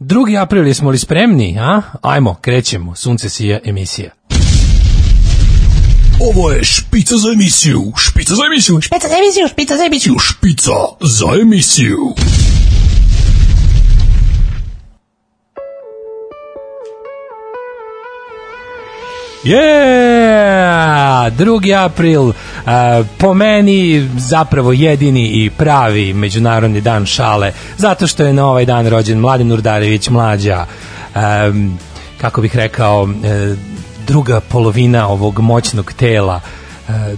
[0.00, 0.36] 2.
[0.36, 1.82] april, jesmo li spremni, a?
[2.02, 4.10] Ajmo, krećemo, sunce sija emisija.
[6.20, 10.14] Ovo je špica za emisiju, špica za emisiju, Špica za emisiju, špica za emisiju.
[10.18, 10.72] špica
[11.02, 11.98] za emisiju.
[19.46, 21.30] Yeah!
[21.30, 21.84] 2.
[21.84, 22.32] april,
[22.66, 28.64] a, po meni zapravo jedini i pravi međunarodni dan šale, zato što je na ovaj
[28.64, 30.66] dan rođen Mladen Urdarević mlađa,
[31.14, 31.78] em,
[32.20, 33.54] kako bih rekao, e,
[34.06, 36.40] druga polovina ovog moćnog tela,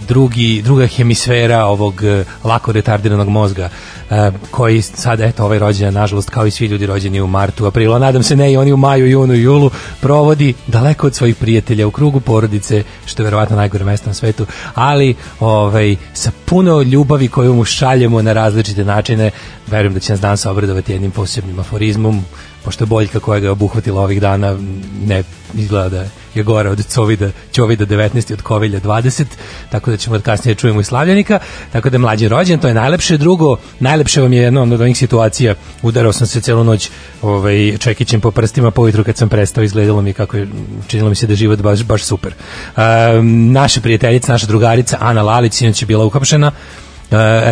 [0.08, 3.68] drugi, druga hemisfera ovog e, lako retardiranog mozga
[4.10, 7.98] e, koji sad, eto, ovaj rođendan, nažalost, kao i svi ljudi rođeni u martu, aprilu,
[7.98, 11.86] nadam se ne i oni u maju, junu i julu, provodi daleko od svojih prijatelja
[11.86, 17.28] u krugu porodice, što je verovatno najgore mesto na svetu, ali ovaj, sa puno ljubavi
[17.28, 19.30] koju mu šaljemo na različite načine,
[19.66, 22.24] verujem da će nas danas obradovati jednim posebnim aforizmom,
[22.64, 24.58] pošto boljka koja ga je obuhvatila ovih dana
[25.06, 25.22] ne
[25.54, 26.04] izgleda da
[26.34, 29.24] je gore od Covida, Ćovida 19 i od Kovilja 20,
[29.70, 31.38] tako da ćemo od kasnije da čujemo i Slavljanika,
[31.72, 33.16] tako da je mlađi rođen, to je najlepše.
[33.16, 36.91] Drugo, najlepše vam je jedna od onih situacija, udarao sam se celu noć
[37.22, 40.48] ovaj, čekićem po prstima, po ujutru kad sam prestao, izgledalo mi kako je,
[40.86, 42.34] činilo mi se da je život baš, baš super.
[42.77, 46.52] Um, naša prijateljica, naša drugarica Ana Lalić, je bila uhapšena,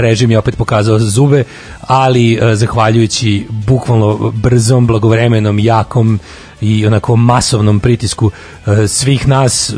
[0.01, 1.45] režim je opet pokazao zube,
[1.81, 6.21] ali e, zahvaljujući bukvalno brzom, blagovremenom, jakom
[6.61, 8.31] i onako masovnom pritisku
[8.67, 9.75] e, svih nas, e,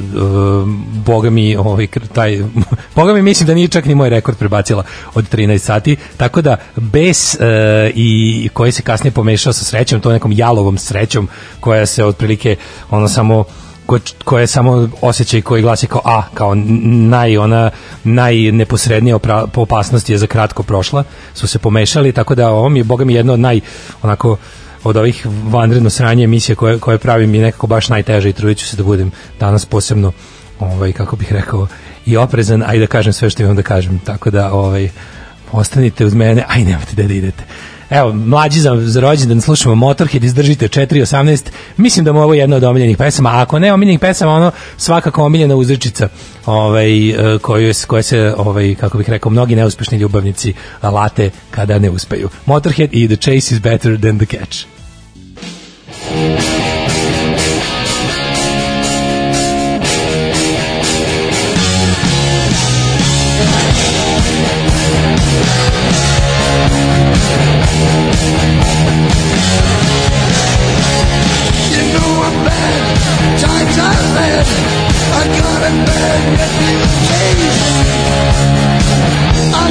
[1.07, 2.43] boga mi, ovaj, taj,
[2.97, 4.83] boga mi mislim da nije čak ni moj rekord prebacila
[5.15, 7.39] od 13 sati, tako da bes e,
[7.95, 11.29] i koji se kasnije pomešao sa srećom, to nekom jalovom srećom
[11.61, 12.57] koja se otprilike
[12.91, 13.45] ono samo
[13.89, 17.71] ko, koja je samo osjećaj koji glasi kao a, kao naj, ona
[18.05, 19.19] najneposrednija
[19.55, 23.15] opasnosti je za kratko prošla, su se pomešali, tako da ovo mi je, boga mi,
[23.15, 23.61] jedno od naj,
[24.03, 24.37] onako,
[24.85, 28.67] od ovih vanredno sranje emisije koje, koje pravim je nekako baš najteže i trudit ću
[28.67, 30.13] se da budem danas posebno
[30.61, 31.67] ovaj, kako bih rekao
[32.07, 34.89] i oprezan, a i da kažem sve što imam da kažem, tako da ovaj,
[35.53, 37.45] ostanite uz mene, aj nemate da idete.
[37.91, 41.45] Evo, mlađi za, za rođendan slušamo Motorhead, izdržite 4.18.
[41.77, 44.51] Mislim da mu je ovo jedna od omiljenih pesama, a ako ne omiljenih pesama, ono
[44.77, 46.09] svakako omiljena uzrečica
[46.47, 51.79] ovaj, e, koju, je- koja se, ovaj, kako bih rekao, mnogi neuspešni ljubavnici late kada
[51.79, 52.29] ne uspeju.
[52.47, 54.65] Motorhead i The Chase is better than the catch.
[75.71, 75.75] I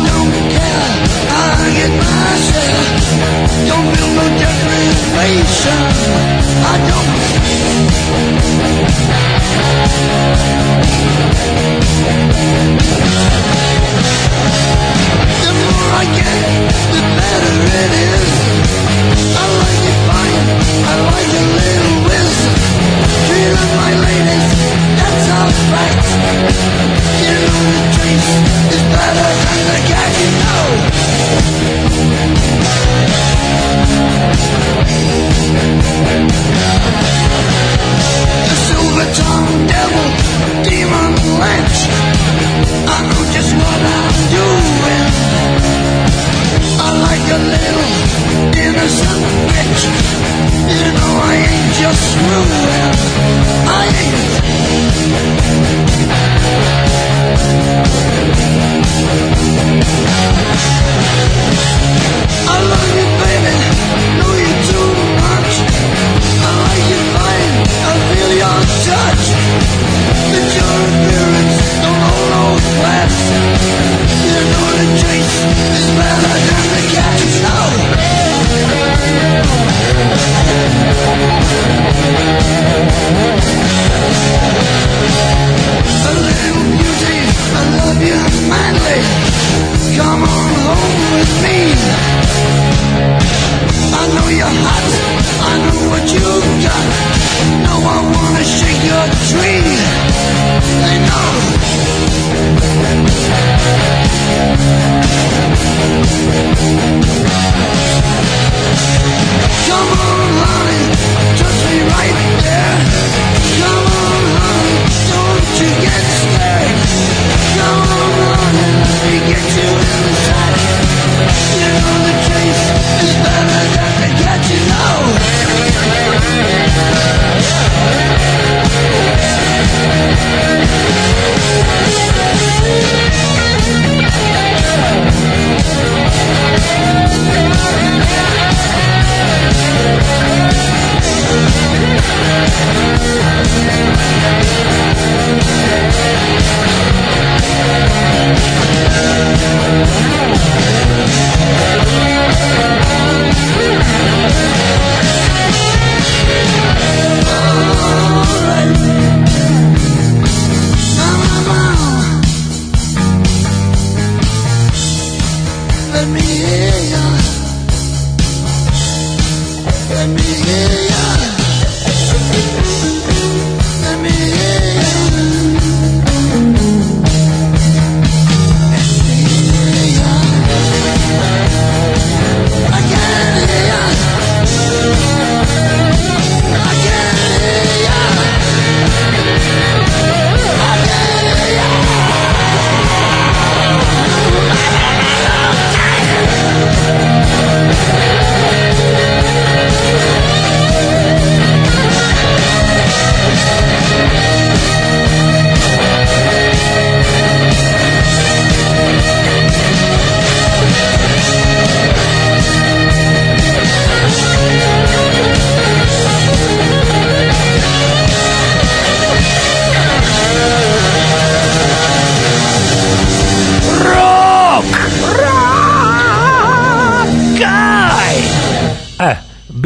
[0.06, 0.86] know you care
[1.30, 2.88] I get my share
[6.88, 6.97] don't.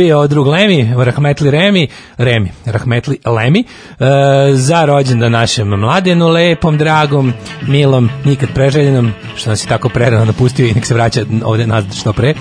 [0.01, 1.87] Bio drug Lemi, Rahmetli Remi,
[2.17, 3.65] Remi, Rahmetli Lemi, e,
[4.53, 7.33] za rođendan našem mladenu, lepom, dragom,
[7.67, 11.93] milom, nikad preželjenom, što nas je tako prerano napustio i nek se vraća ovde nazad
[11.95, 12.33] što pre.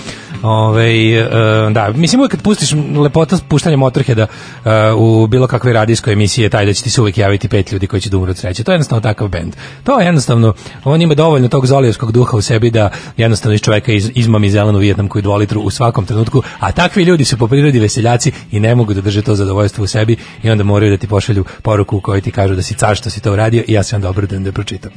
[0.42, 1.28] Ove, e,
[1.70, 4.26] da, mislim uvijek kad pustiš lepota puštanja Motorheada
[4.64, 7.72] e, u bilo kakve radijskoj emisiji je taj da će ti se uvijek javiti pet
[7.72, 8.64] ljudi koji će da umru od sreće.
[8.64, 9.56] To je jednostavno takav bend.
[9.84, 10.54] To je jednostavno,
[10.84, 14.78] on ima dovoljno tog zolijevskog duha u sebi da jednostavno iz čoveka iz, izmami zelenu
[14.78, 18.60] Vijetnam koji dva litru u svakom trenutku, a takvi ljudi su po prirodi veseljaci i
[18.60, 21.96] ne mogu da drže to zadovoljstvo u sebi i onda moraju da ti pošalju poruku
[21.96, 24.42] u kojoj ti kažu da si car što si to uradio i ja onda obradujem
[24.42, 24.92] da je pročitam.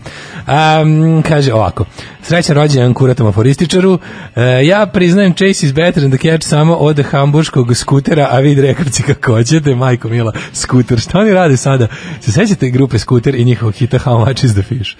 [0.48, 1.86] Um, kaže ovako,
[2.22, 4.00] srećan rođendan kuratom aforističaru,
[4.36, 8.60] e, ja priznajem Chase is better than the catch samo od hamburškog skutera, a vid
[8.60, 11.00] rekavci kako hoćete, majko mila, skuter.
[11.00, 11.88] Šta oni rade sada?
[12.22, 14.92] Se sećate grupe skuter i njihovog hita How much is the fish?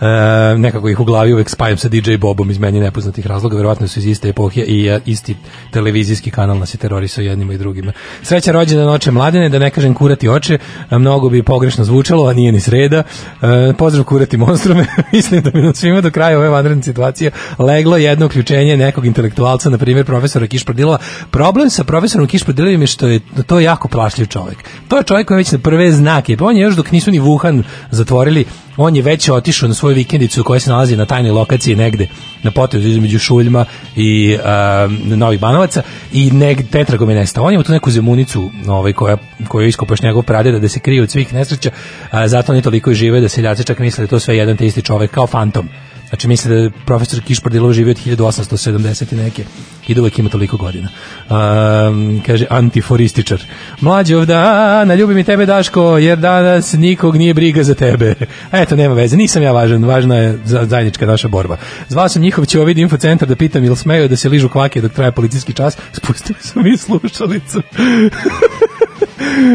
[0.00, 3.88] E, nekako ih u glavi uvek spajam sa DJ Bobom iz meni nepoznatih razloga, verovatno
[3.88, 5.36] su iz iste epohe i e, isti
[5.70, 7.92] televizijski kanal nas je terorisao jednima i drugima.
[8.22, 10.58] Sreća rođena noće mladene, da ne kažem kurati oče,
[10.90, 13.02] mnogo bi pogrešno zvučalo, a nije ni sreda.
[13.42, 17.96] E, pozdrav kurati monstrume, mislim da bi nam svima do kraja ove vanredne situacije leglo
[17.96, 20.98] jedno uključenje nekog intelektualca, na primjer profesora Kišprdilova.
[21.30, 24.58] Problem sa profesorom Kišprdilovim je što je to jako plašljiv čovjek.
[24.88, 27.10] To je čovjek koji je već na prve znake, pa on je još dok nisu
[27.10, 28.44] ni Wuhan zatvorili,
[28.76, 32.08] on je već otišao na svoju vikendicu koja se nalazi na tajnoj lokaciji negde
[32.42, 33.64] na potezu između Šuljma
[33.96, 35.82] i uh, Novih Banovaca
[36.12, 37.44] i neg tetragom je nestao.
[37.44, 39.16] On ima tu neku zemunicu ovaj, koja,
[39.48, 41.70] koju je iskopaš njegov pradeda da se krije od svih nesreća,
[42.10, 44.56] a zato oni toliko i žive da seljaci čak misle da je to sve jedan
[44.56, 45.68] te isti čovek kao fantom.
[46.12, 49.44] Znači misle da je profesor Kišpardilov živio od 1870 i neke
[49.88, 50.88] i da uvek ima toliko godina.
[51.30, 53.42] Um, kaže antiforističar.
[53.80, 58.14] Mlađi ovdana, ljubi mi tebe Daško, jer danas nikog nije briga za tebe.
[58.52, 61.56] Eto, nema veze, nisam ja važan, važna je za- zajednička naša borba.
[61.88, 64.92] Zvao sam njihov će ovid infocentar da pitam ili smeju da se ližu kvake dok
[64.92, 67.58] traje policijski čas, spustili su mi slušalicu.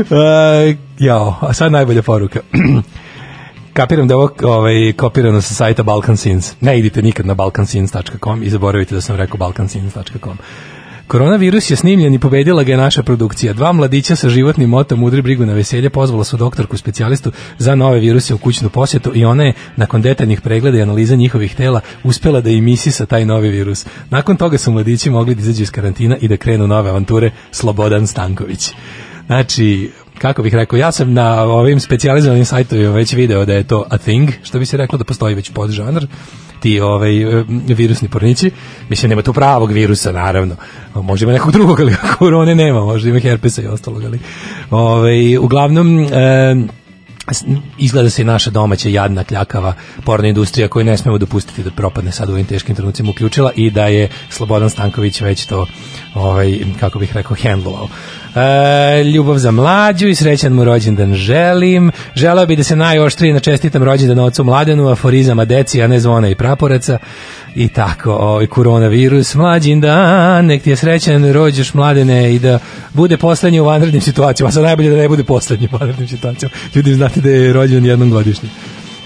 [0.10, 2.40] uh, jao, a sad najbolja poruka.
[3.78, 6.56] Kapiram da je ovo ovaj, kopirano sa sajta Balkan Scenes.
[6.62, 10.38] Ne idite nikad na balkanscenes.com i zaboravite da sam rekao balkanscenes.com.
[11.08, 13.54] Koronavirus je snimljen i pobedila ga je naša produkcija.
[13.54, 18.00] Dva mladića sa životnim motom udri brigu na veselje pozvala su doktorku specijalistu za nove
[18.00, 22.42] viruse u kućnu posjetu i ona je, nakon detaljnih pregleda i analiza njihovih tela, uspela
[22.42, 23.86] da imisi sa taj novi virus.
[24.10, 28.08] Nakon toga su mladići mogli da izađu iz karantina i da krenu nove avanture Slobodan
[28.08, 28.72] Stanković.
[29.28, 33.86] Znači, kako bih rekao, ja sam na ovim specijalizovanim sajtovima već video da je to
[33.90, 36.08] a thing, što bi se reklo da postoji već podžanr,
[36.60, 38.52] ti ovaj, e, virusni pornići.
[38.90, 40.56] Mislim, nema tu pravog virusa, naravno.
[40.96, 44.20] Možda ima nekog drugog, ali korone nema, možda ima herpesa i ostalog, ali...
[44.72, 46.56] Ovaj, uglavnom, e,
[47.78, 49.74] izgleda se i naša domaća jadna kljakava
[50.06, 53.72] porna industrija koju ne smemo dopustiti da propadne sad u ovim teškim trenucima uključila i
[53.72, 55.66] da je Slobodan Stanković već to
[56.14, 57.88] ovaj, kako bih rekao hendlovao
[58.38, 61.92] E, ljubav za mlađu i srećan mu rođendan želim.
[62.16, 66.36] Želeo bi da se najoštrije načestitam rođendan ocu mladenu, aforizama deci, a ne zvona i
[66.36, 66.98] praporaca.
[67.58, 72.60] I tako, ovaj koronavirus, mlađin dan, nek ti je srećan, rođeš mladene i da
[72.94, 74.50] bude poslednji u vanrednim situacijama.
[74.50, 76.56] A sad najbolje da ne bude poslednji u vanrednim situacijama.
[76.76, 78.50] Ljudi znate da je rođen jednom godišnje.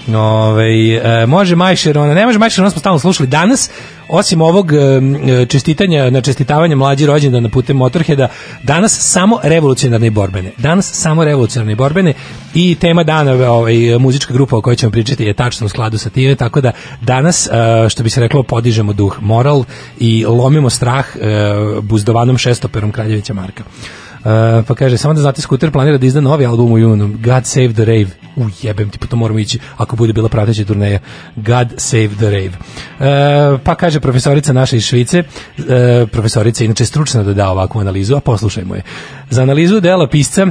[0.08, 3.70] Ove, e, može Majšer, ona ne može Majšer, ona smo stalno slušali danas,
[4.08, 8.28] osim ovog e, čestitanja, na čestitavanje mlađi rođendana putem Motorheada,
[8.62, 10.52] danas samo revolucionarne borbene.
[10.58, 12.14] Danas samo revolucionarne borbene
[12.54, 16.10] i tema dana, ovaj, muzička grupa o kojoj ćemo pričati je tačno u skladu sa
[16.10, 17.50] time, tako da danas, e,
[17.88, 19.64] što bi se reklo, podižemo duh moral
[19.98, 21.20] i lomimo strah e,
[21.82, 23.64] buzdovanom šestoperom Kraljevića Marka.
[24.24, 27.10] Uh, pa kaže, samo da znate, Scooter planira da izda novi album u junu.
[27.24, 28.06] God Save the Rave.
[28.36, 30.98] U jebem ti, pa to moramo ići ako bude bila prateća turneja.
[31.36, 32.52] God Save the Rave.
[32.52, 35.64] Uh, pa kaže profesorica naša iz Švice, uh,
[36.08, 38.82] profesorica inače stručna da da ovakvu analizu, a poslušajmo je.
[39.30, 40.46] Za analizu dela pisca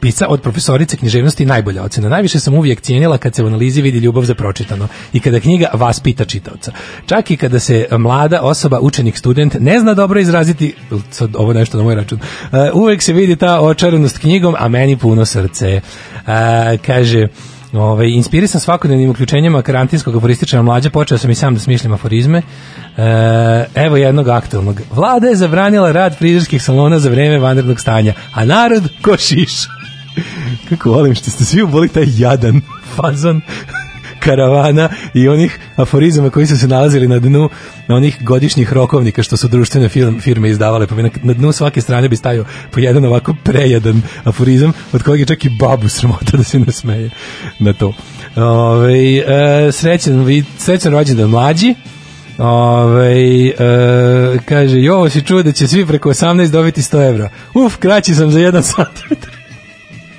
[0.00, 2.08] Pisca od profesorice književnosti najbolja ocena.
[2.08, 5.66] Najviše sam uvijek cijenila kad se u analizi vidi ljubav za pročitano i kada knjiga
[5.72, 6.72] vaspita čitaoca.
[7.06, 10.74] Čak i kada se mlada osoba, učenik, student ne zna dobro izraziti,
[11.10, 14.96] sad ovo nešto na moj račun, uh, uvijek se vidi ta očaranost knjigom, a meni
[14.96, 15.80] puno srce.
[16.14, 16.32] Uh,
[16.86, 17.28] kaže,
[17.72, 22.42] Ovaj inspirisan svakodnevnim uključenjima karantinskog aforističara mlađa, počeo sam i sam da smišljam aforizme.
[22.96, 24.80] E, evo jednog aktualnog.
[24.90, 29.52] Vlada je zabranila rad frizerskih salona za vreme vanrednog stanja, a narod ko šiš.
[30.68, 32.60] Kako volim što ste svi uboli taj jadan
[32.96, 33.40] fazon
[34.24, 37.48] karavana i onih aforizama koji su se nalazili na dnu
[37.88, 42.08] na onih godišnjih rokovnika što su društvene film, firme izdavale, pa na, dnu svake strane
[42.08, 46.44] bi stajao po jedan ovako prejadan aforizam, od kojeg je čak i babu sramota da
[46.44, 47.10] se nasmeje
[47.58, 47.92] na to.
[48.36, 51.74] Ove, e, srećan, vi- srećan rođendan mlađi,
[52.38, 57.30] Ove, e, kaže, jo, si čuo da će svi preko 18 dobiti 100 evra.
[57.54, 58.98] Uf, kraći sam za jedan sat.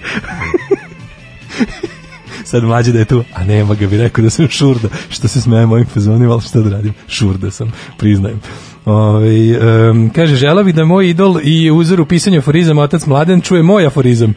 [2.46, 5.42] Sad mlađe da je tu, a nema ga bi rekao da sam šurda, što se
[5.42, 8.42] smeje mojim fazonima, ali šta da radim, šurda sam, priznajem.
[8.86, 13.42] Ove, um, kaže, žela bih da moj idol i uzor u pisanju aforizama otac mladen
[13.42, 14.34] čuje moj aforizam.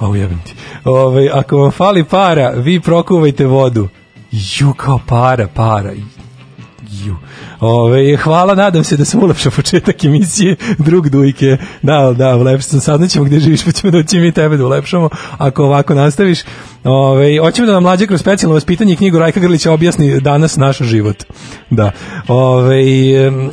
[0.00, 0.54] O, jebem ti.
[0.84, 3.88] Ove, ako vam fali para, vi prokuvajte vodu.
[4.32, 5.92] Ju, kao para, para.
[6.92, 7.16] Ju.
[7.60, 11.56] Ove, hvala, nadam se da sam ulepšao početak emisije drug dujke.
[11.82, 15.08] Da, da, ulepšao sam, saznaćemo gde živiš, pa ćemo doći mi tebe da ulepšamo,
[15.38, 16.38] ako ovako nastaviš.
[16.84, 21.24] Ove, hoćemo da nam mlađe kroz specijalno vaspitanje knjigu Rajka Grlića objasni danas naš život.
[21.70, 21.90] Da.
[22.28, 22.84] Ove,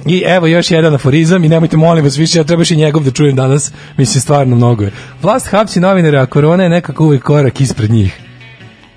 [0.06, 3.12] I evo još jedan aforizam i nemojte molim vas više, ja trebaš i njegov da
[3.12, 4.92] čujem danas, mislim stvarno mnogo je.
[5.22, 8.29] Vlast hapsi novinare, a korona je nekako uvijek korak ispred njih.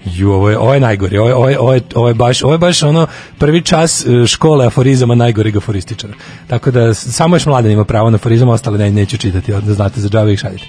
[0.04, 2.42] Ju, ovo je, ovo je najgori, ovo je, ovo, je, ovo, je, ovo, je baš,
[2.42, 3.06] ovo je baš ono
[3.38, 6.12] prvi čas e, škole aforizama najgoreg aforističara.
[6.46, 10.00] Tako da samo još mladen ima pravo na aforizam, ostale ne, neću čitati, da znate
[10.00, 10.64] za džave ih šaljite.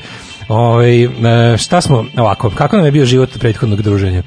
[0.47, 1.07] Ove, e,
[1.57, 4.23] šta smo, ovako, kako nam je bio život prethodnog druženja?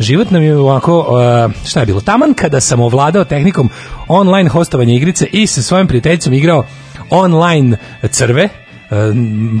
[0.00, 2.00] Život nam je ovako, e, šta je bilo?
[2.00, 3.70] Taman kada sam ovladao tehnikom
[4.08, 6.64] online hostovanja igrice i sa svojim prijateljicom igrao
[7.10, 7.76] online
[8.10, 8.48] crve,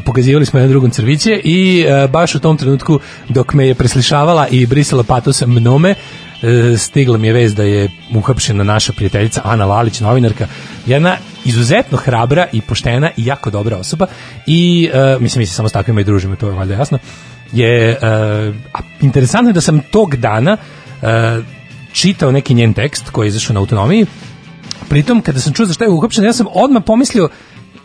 [0.04, 4.48] pokazivali smo jedan drugom crviće i uh, baš u tom trenutku dok me je preslišavala
[4.48, 9.64] i brisala patosa mnome uh, stigla mi je vez da je uhapšena naša prijateljica Ana
[9.64, 10.46] Lalić, novinarka,
[10.86, 14.06] jedna izuzetno hrabra i poštena i jako dobra osoba
[14.46, 16.98] i uh, mislim mi se samo s takvima i družimo, to je valjda jasno.
[17.52, 17.98] Je
[18.48, 18.54] uh,
[19.00, 21.08] interesantno je da sam tog dana uh,
[21.92, 24.06] čitao neki njen tekst koji je izašao na autonomiji.
[24.88, 27.28] Pritom kada sam čuo za šta je uhapšen, ja sam odmah pomislio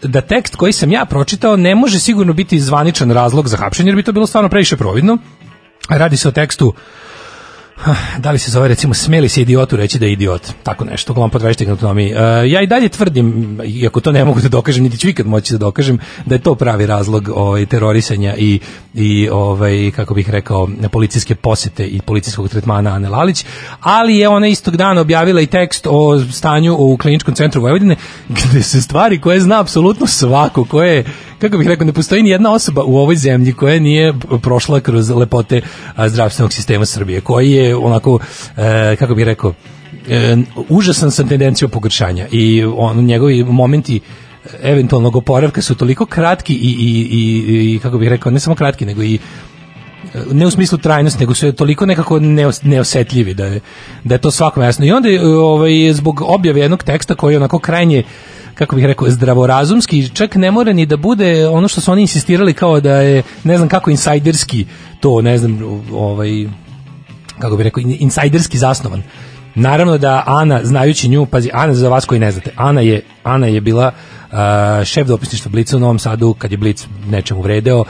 [0.04, 3.96] da tekst koji sam ja pročitao ne može sigurno biti zvaničan razlog za hapšenje, jer
[3.96, 5.18] bi to bilo stvarno previše providno.
[5.90, 6.74] Radi se o tekstu
[8.24, 10.42] da li se zove recimo smeli se idiotu reći da je idiot?
[10.64, 12.20] Tako nešto uglavnom podvežite autonomiji uh,
[12.52, 15.58] ja i dalje tvrdim iako to ne mogu da dokažem niti ću ikad moći da
[15.58, 18.60] dokažem da je to pravi razlog ovaj terorisanja i
[18.94, 23.46] i ovaj kako bih rekao policijske posete i policijskog tretmana Ane Lalić.
[23.80, 27.96] Ali je ona istog dana objavila i tekst o stanju u kliničkom centru Vojvodine
[28.52, 31.06] gde se stvari koje zna apsolutno svako koje
[31.44, 35.10] kako bih rekao, ne postoji ni jedna osoba u ovoj zemlji koja nije prošla kroz
[35.10, 35.62] lepote
[36.08, 38.20] zdravstvenog sistema Srbije, koji je onako,
[38.58, 39.54] e, kako bih rekao,
[40.10, 40.38] e,
[40.70, 44.00] užasan sa tendencijom pogoršanja i on, njegovi momenti
[44.64, 48.86] eventualnog oporavka su toliko kratki i, i, i, i kako bih rekao, ne samo kratki,
[48.86, 49.20] nego i
[50.32, 53.60] ne u smislu trajnosti, nego su toliko nekako neos, neosetljivi da je,
[54.04, 54.86] da je to svakom jasno.
[54.86, 58.04] I onda ovaj, zbog objave jednog teksta koji je onako krajnje
[58.56, 62.54] kako bih rekao, zdravorazumski, čak ne mora ni da bude ono što su oni insistirali
[62.54, 64.66] kao da je, ne znam kako insajderski
[65.00, 66.48] to, ne znam, ovaj,
[67.44, 69.04] kako bih rekao, insajderski zasnovan.
[69.56, 73.48] Naravno da Ana, znajući nju, pazi, Ana za vas koji ne znate, Ana je, Ana
[73.48, 73.92] je bila
[74.86, 77.84] šef dopisništva Blica u Novom Sadu kad je Blic nečemu vredeo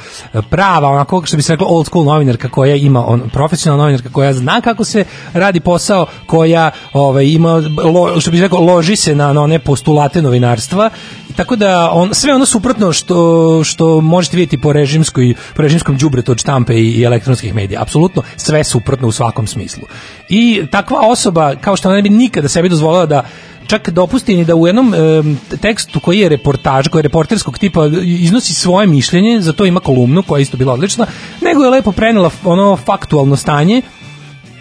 [0.49, 4.33] prava onako što bi se reklo old school novinarka koja ima on profesionalna novinarka koja
[4.33, 9.15] zna kako se radi posao koja ovaj ima lo, što bi se reklo loži se
[9.15, 10.89] na, na one postulate novinarstva.
[11.35, 16.31] Tako da on sve ono suprotno što što možete vidjeti po režimskoj po režimskom đubretu
[16.31, 17.81] od štampe i, i elektronskih medija.
[17.81, 19.83] Apsolutno sve suprotno u svakom smislu.
[20.29, 23.23] I takva osoba kao što ona ne bi nikada sebi dozvolila da
[23.73, 24.97] čak dopusti ni da u jednom e,
[25.57, 30.23] tekstu koji je reportaž, koji je reporterskog tipa iznosi svoje mišljenje, za to ima kolumnu
[30.23, 31.07] koja je isto bila odlična,
[31.41, 33.81] nego je lepo prenela ono faktualno stanje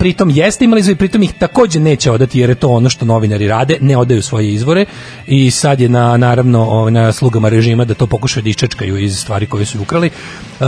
[0.02, 3.04] pritom jeste imali izvor i pritom ih takođe neće odati jer je to ono što
[3.04, 4.84] novinari rade, ne odaju svoje izvore
[5.26, 9.46] i sad je na naravno na slugama režima da to pokušaju da iščečkaju iz stvari
[9.46, 10.10] koje su ukrali.
[10.60, 10.66] Uh,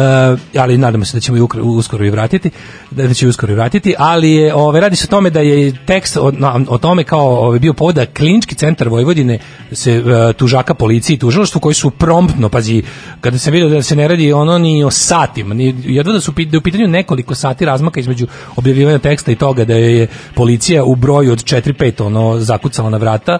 [0.58, 2.50] ali nadamo se da ćemo i uskoro i vratiti,
[2.90, 6.16] da će uskoro i vratiti, ali je ove radi se o tome da je tekst
[6.16, 6.32] o,
[6.68, 9.38] o tome kao ove, bio povod da klinički centar Vojvodine
[9.74, 12.82] se uh, tužaka policiji tužilaštvu koji su promptno, pazi,
[13.20, 16.32] kada se vidio da se ne radi ono ni o satima, ni jedva da su
[16.32, 18.26] da u pitanju nekoliko sati razmaka između
[18.56, 23.38] objavljivanja teksta i toga da je policija u broju od 4-5 ono zakucala na vrata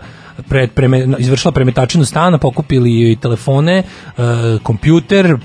[0.49, 3.83] pred, preme, izvršila premetačinu stana, pokupili i telefone, e,
[4.63, 5.37] kompjuter, e,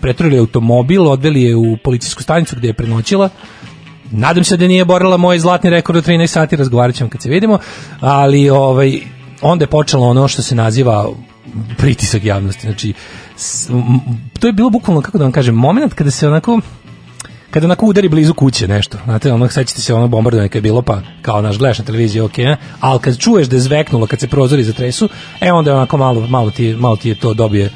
[0.00, 3.28] pretruli automobil, odveli je u policijsku stanicu gde je prenoćila.
[4.10, 7.30] Nadam se da nije borila moj zlatni rekord od 13 sati, razgovarat ćemo kad se
[7.30, 7.58] vidimo,
[8.00, 9.00] ali ovaj,
[9.44, 11.08] onda je počelo ono što se naziva
[11.76, 12.66] pritisak javnosti.
[12.66, 12.92] Znači,
[13.36, 14.00] s, m,
[14.40, 16.60] to je bilo bukvalno, kako da vam kažem, moment kada se onako
[17.50, 20.82] kada onako udari blizu kuće nešto, znate, ono, sećate se ono bombardovanje kad je bilo,
[20.82, 22.34] pa kao naš gledaš na televiziji, ok,
[22.80, 25.08] ali kad čuješ da je zveknulo, kad se prozori zatresu,
[25.40, 27.70] e onda je onako malo, malo, ti, malo ti je to dobije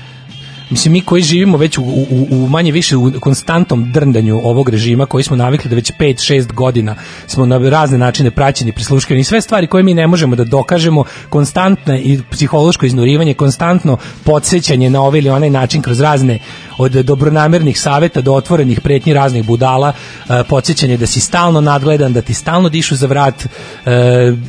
[0.71, 5.07] mislim mi koji živimo već u, u, u manje više u konstantnom drndanju ovog režima
[5.07, 6.95] koji smo navikli da već 5-6 godina
[7.27, 11.97] smo na razne načine praćeni, prisluškivani, sve stvari koje mi ne možemo da dokažemo, konstantno
[11.97, 16.39] i psihološko iznurivanje, konstantno podsjećanje na ovaj ili onaj način kroz razne
[16.79, 22.23] od dobronamernih saveta do otvorenih pretnji raznih budala, e, podsjećanje da si stalno nadgledan, da
[22.23, 23.49] ti stalno dišu za vrat, e,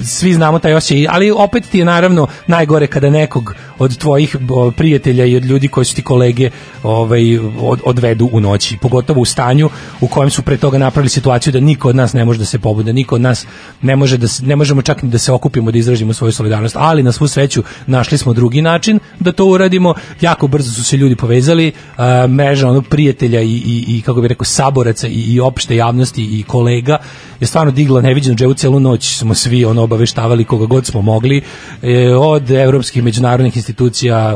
[0.04, 4.36] svi znamo taj osjećaj, ali opet ti je naravno najgore kada nekog od tvojih
[4.76, 6.50] prijatelja i od ljudi koji su ti kolege
[6.84, 9.70] ovaj, od, odvedu u noći, pogotovo u stanju
[10.02, 12.60] u kojem su pre toga napravili situaciju da niko od nas ne može da se
[12.60, 13.46] pobude, niko od nas
[13.82, 17.04] ne može da ne možemo čak ni da se okupimo da izrazimo svoju solidarnost, ali
[17.04, 21.15] na svu sreću našli smo drugi način da to uradimo, jako brzo su se ljudi
[21.15, 25.76] povezali, a, mreža onog prijatelja i, i, i kako bih rekao saboraca i, i opšte
[25.76, 26.98] javnosti i kolega
[27.39, 31.42] je stvarno digla neviđenu dževu celu noć smo svi ono obaveštavali koga god smo mogli
[31.82, 33.68] e, od evropskih međunarodnih institucija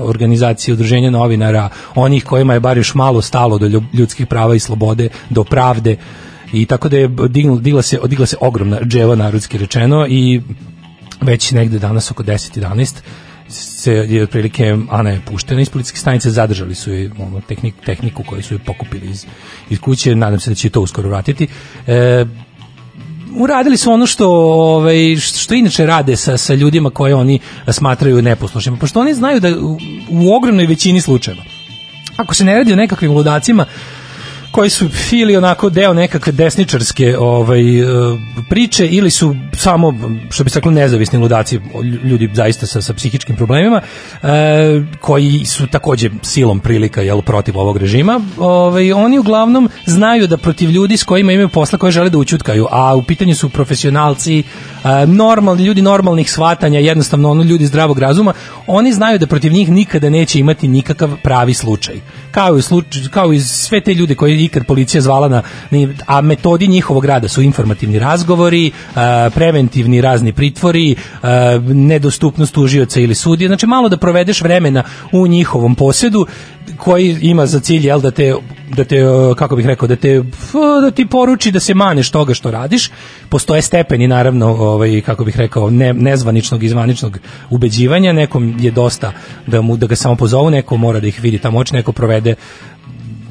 [0.04, 5.10] organizacije udruženja novinara onih kojima je bar još malo stalo do ljudskih prava i slobode
[5.30, 5.98] do pravde
[6.54, 7.10] i tako da je
[7.60, 10.42] digla, se, digla se ogromna dževa narodski rečeno i
[11.22, 12.94] već negde danas oko 10-11
[13.48, 18.24] se je otprilike Ana je puštena iz policijske stanice, zadržali su je ono, tehnik, tehniku
[18.24, 19.26] koju su je pokupili iz,
[19.70, 21.48] iz kuće, nadam se da će to uskoro vratiti.
[21.88, 22.26] E,
[23.36, 28.78] uradili su ono što ovaj što inače rade sa sa ljudima koje oni smatraju neposlušnima
[28.78, 29.78] pošto oni znaju da u,
[30.10, 31.44] u ogromnoj većini slučajeva
[32.18, 33.66] ako se ne radi o nekakvim ludacima
[34.54, 37.86] koji su ili onako deo nekakve desničarske ovaj, e,
[38.50, 39.94] priče ili su samo,
[40.30, 41.60] što bi se reklo, nezavisni ludaci,
[42.04, 44.28] ljudi zaista sa, sa psihičkim problemima, e,
[45.00, 50.70] koji su takođe silom prilika jel, protiv ovog režima, ovaj, oni uglavnom znaju da protiv
[50.70, 54.44] ljudi s kojima imaju posla koje žele da učutkaju, a u pitanju su profesionalci, e,
[55.08, 58.34] normalni ljudi normalnih shvatanja, jednostavno ono ljudi zdravog razuma,
[58.68, 61.96] oni znaju da protiv njih nikada neće imati nikakav pravi slučaj.
[62.34, 65.42] Kao i, slučaj, kao i sve te ljude koji ikad policija zvala na,
[66.06, 68.72] a metodi njihovog rada su informativni razgovori,
[69.34, 70.96] preventivni razni pritvori,
[71.74, 76.28] nedostupnost tužioca ili sudije, znači malo da provedeš vremena u njihovom posedu
[76.78, 78.34] koji ima za cilj jel da te
[78.76, 79.02] da te
[79.38, 80.24] kako bih rekao da te
[80.82, 82.92] da ti poruči da se maneš toga što radiš.
[83.30, 88.14] Postoje stepeni naravno ovaj kako bih rekao ne, nezvaničnog i zvaničnog ubeđivanja.
[88.14, 89.12] Nekom je dosta
[89.48, 91.60] da mu da ga samo pozovu neko mora da ih vidi tamo.
[91.60, 92.36] Oči neko provede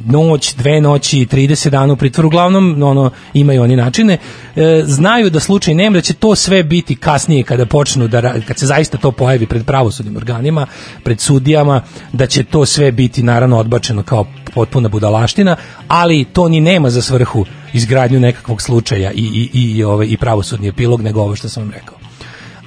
[0.06, 4.18] noć, dve noći, 30 dana u pritvoru, uglavnom ono, imaju oni načine,
[4.56, 8.58] e, znaju da slučaj nema, da će to sve biti kasnije kada počnu, da, kad
[8.58, 10.66] se zaista to pojavi pred pravosudnim organima,
[11.04, 15.56] pred sudijama, da će to sve biti naravno odbačeno kao potpuna budalaština,
[15.88, 20.68] ali to ni nema za svrhu izgradnju nekakvog slučaja i, i, i, ovaj, i pravosudni
[20.68, 22.11] epilog, nego ovo što sam vam rekao.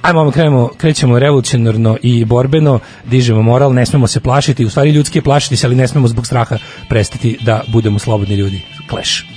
[0.06, 5.18] Ajmo, krenemo, krećemo revolucionarno i borbeno, dižemo moral, ne smemo se plašiti, u stvari ljudski
[5.18, 8.62] je plašiti se, ali ne smemo zbog straha prestati da budemo slobodni ljudi.
[8.90, 9.35] Clash.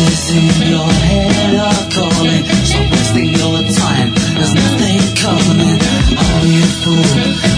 [0.00, 2.44] voices in your head are calling.
[2.64, 5.78] Stop wasting your time, there's nothing coming.
[6.22, 7.10] Oh, you fool,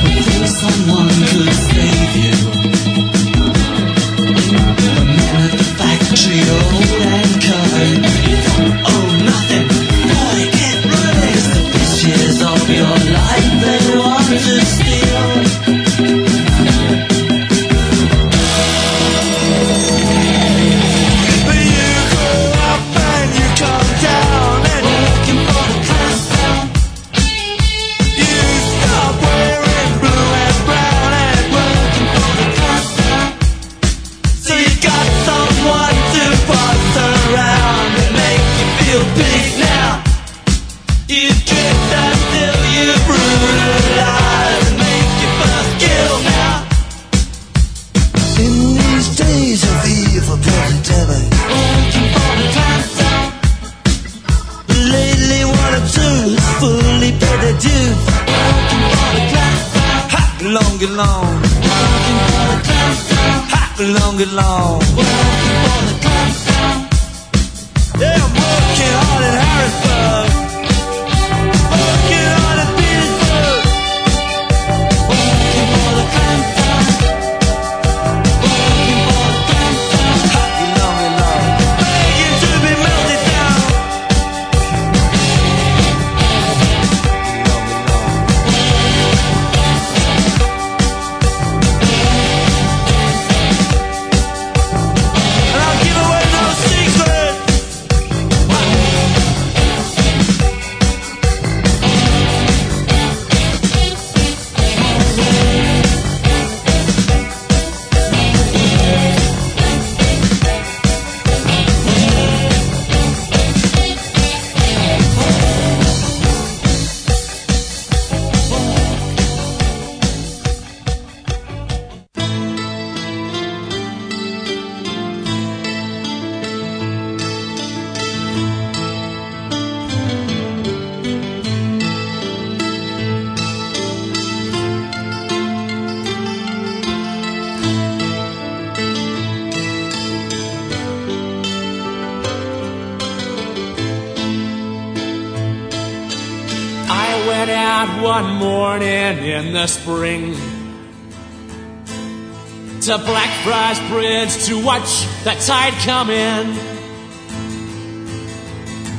[0.05, 2.52] we think someone could save you.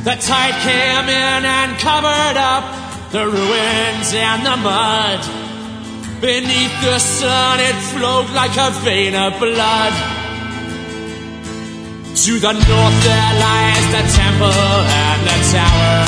[0.03, 2.65] The tide came in and covered up
[3.11, 5.21] the ruins and the mud.
[6.19, 9.93] Beneath the sun, it flowed like a vein of blood.
[12.23, 14.75] To the north, there lies the temple
[15.07, 16.05] and the tower.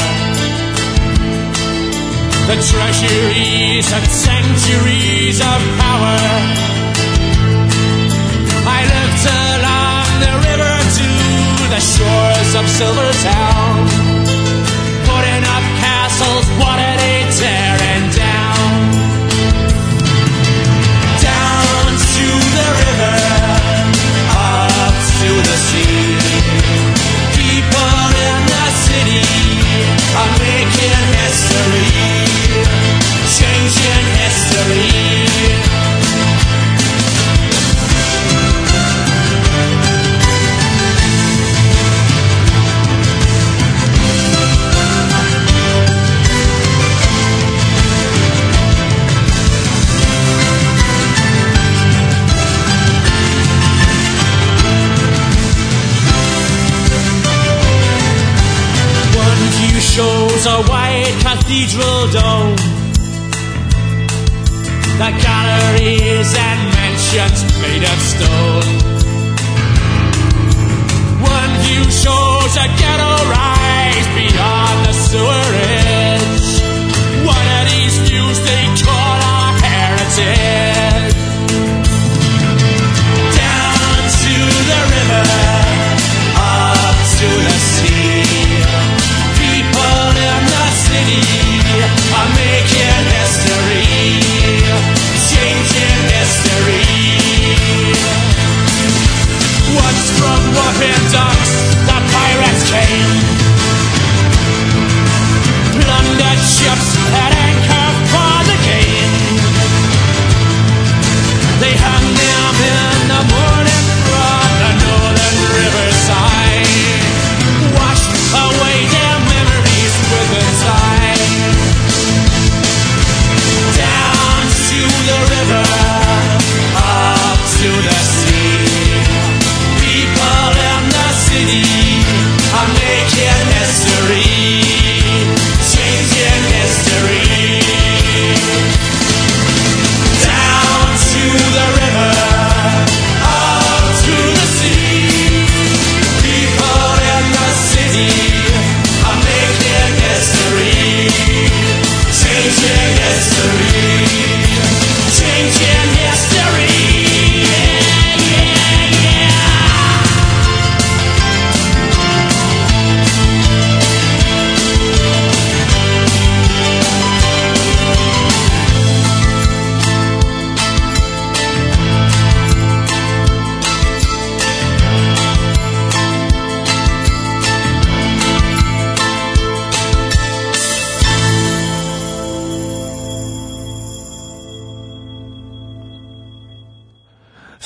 [2.52, 6.85] The treasuries and centuries of power
[11.86, 13.86] shores of Silver Town,
[15.06, 17.05] putting up castles, what it is.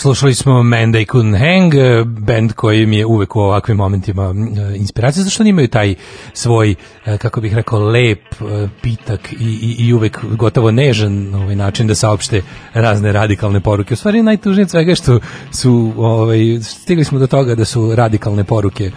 [0.01, 4.23] Slušali smo Man They Couldn't Hang, eh, band koji mi je uvek u ovakvim momentima
[4.23, 5.95] eh, inspiracija, zašto oni imaju taj
[6.33, 8.19] svoj, eh, kako bih rekao, lep,
[8.81, 12.41] pitak i, i, i uvek gotovo nežan ovaj način da saopšte
[12.73, 13.93] razne radikalne poruke.
[13.93, 15.19] U stvari najtužnije od svega što
[15.51, 18.91] su, ovaj, stigli smo do toga da su radikalne poruke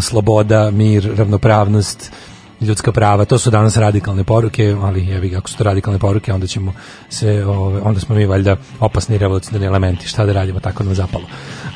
[0.00, 2.12] sloboda, mir, ravnopravnost,
[2.60, 6.46] ljudska prava, to su danas radikalne poruke, ali jevi ako su to radikalne poruke, onda
[6.46, 6.72] ćemo
[7.08, 11.24] se, ove, onda smo mi valjda opasni revolucionarni elementi, šta da radimo, tako nam zapalo.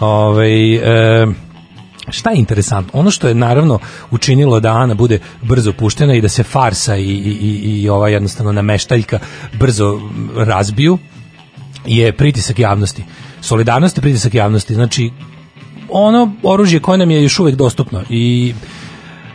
[0.01, 1.27] Ove, e,
[2.09, 3.01] Šta je interesantno?
[3.01, 3.79] Ono što je naravno
[4.11, 8.53] učinilo da Ana bude brzo puštena i da se farsa i, i, i ova jednostavno
[8.53, 9.19] nameštaljka
[9.53, 10.01] brzo
[10.37, 10.99] razbiju
[11.87, 13.05] je pritisak javnosti.
[13.40, 14.75] Solidarnost je pritisak javnosti.
[14.75, 15.11] Znači,
[15.88, 18.55] ono oružje koje nam je još uvek dostupno i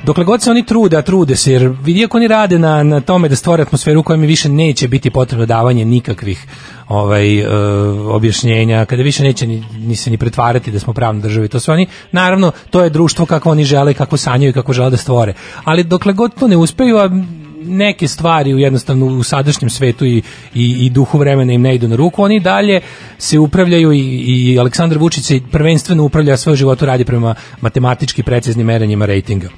[0.05, 3.01] dokle god se oni trude, a trude se, jer vidi ako oni rade na, na
[3.01, 6.45] tome da stvore atmosferu u kojoj mi više neće biti potrebno davanje nikakvih
[6.87, 7.47] ovaj, e,
[8.07, 11.59] objašnjenja, kada više neće ni, ni se ni pretvarati da smo pravna država i to
[11.59, 14.97] sve oni, naravno, to je društvo kako oni žele, kako sanjaju i kako žele da
[14.97, 15.33] stvore.
[15.63, 17.09] Ali dokle god to ne uspeju, a
[17.65, 20.21] neke stvari u jednostavno u sadašnjem svetu i,
[20.53, 22.81] i, i duhu vremena im ne idu na ruku, oni dalje
[23.17, 28.67] se upravljaju i, i Aleksandar Vučić se prvenstveno upravlja svoj životu radi prema matematički preciznim
[28.67, 29.49] merenjima rejtinga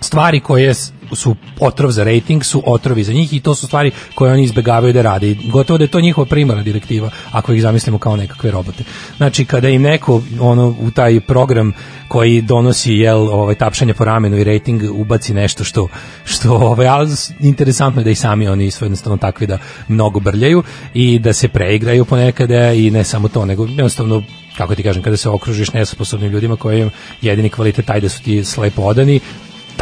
[0.00, 0.74] stvari koje
[1.12, 4.92] su otrov za rating su otrovi za njih i to su stvari koje oni izbegavaju
[4.92, 5.36] da rade.
[5.52, 8.84] Gotovo da je to njihova primarna direktiva ako ih zamislimo kao nekakve robote.
[9.16, 11.72] Znači kada im neko ono u taj program
[12.08, 15.88] koji donosi jel ovaj tapšanje po ramenu i rating ubaci nešto što
[16.24, 17.08] što ovaj ali
[17.40, 19.58] interesantno je da i sami oni su jednostavno takvi da
[19.88, 20.62] mnogo brljaju
[20.94, 24.22] i da se preigraju ponekada i ne samo to nego jednostavno
[24.56, 26.90] kako ti kažem kada se okružiš nesposobnim ljudima koji
[27.22, 29.20] jedini kvalitet taj da su ti slepo odani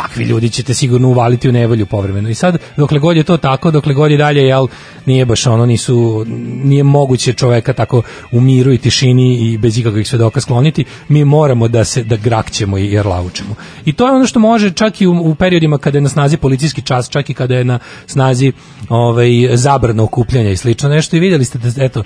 [0.02, 2.28] takvi ljudi ćete sigurno uvaliti u nevolju povremeno.
[2.28, 4.66] I sad, dokle god je to tako, dokle god je dalje, jel,
[5.06, 6.24] nije baš ono, nisu,
[6.64, 11.68] nije moguće čoveka tako u miru i tišini i bez ikakvih svedoka skloniti, mi moramo
[11.68, 13.54] da se, da grakćemo i jerlavučemo.
[13.84, 16.37] I to je ono što može čak i u, u periodima kada je na snazi
[16.37, 18.52] policijski čas, čak i kada je na snazi
[18.88, 22.02] ovaj, zabrana okupljanja i slično nešto i vidjeli ste da, eto,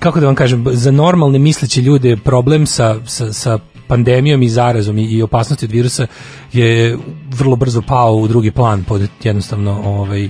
[0.00, 4.98] kako da vam kažem, za normalne misleće ljude problem sa, sa, sa pandemijom i zarazom
[4.98, 6.06] i, i opasnosti od virusa
[6.52, 6.98] je
[7.30, 10.28] vrlo brzo pao u drugi plan pod jednostavno ovaj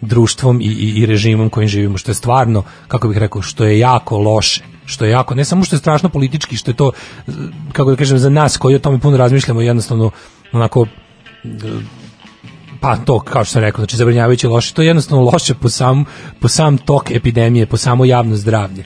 [0.00, 3.78] društvom i, i, i režimom kojim živimo, što je stvarno, kako bih rekao, što je
[3.78, 6.92] jako loše što je jako, ne samo što je strašno politički, što je to,
[7.72, 10.10] kako da kažem, za nas koji o tome puno razmišljamo, jednostavno
[10.52, 10.86] onako
[12.80, 16.04] pa to kao što sam rekao, znači zabrinjavajuće loše, to je jednostavno loše po sam,
[16.40, 18.84] po sam tok epidemije, po samo javno zdravlje.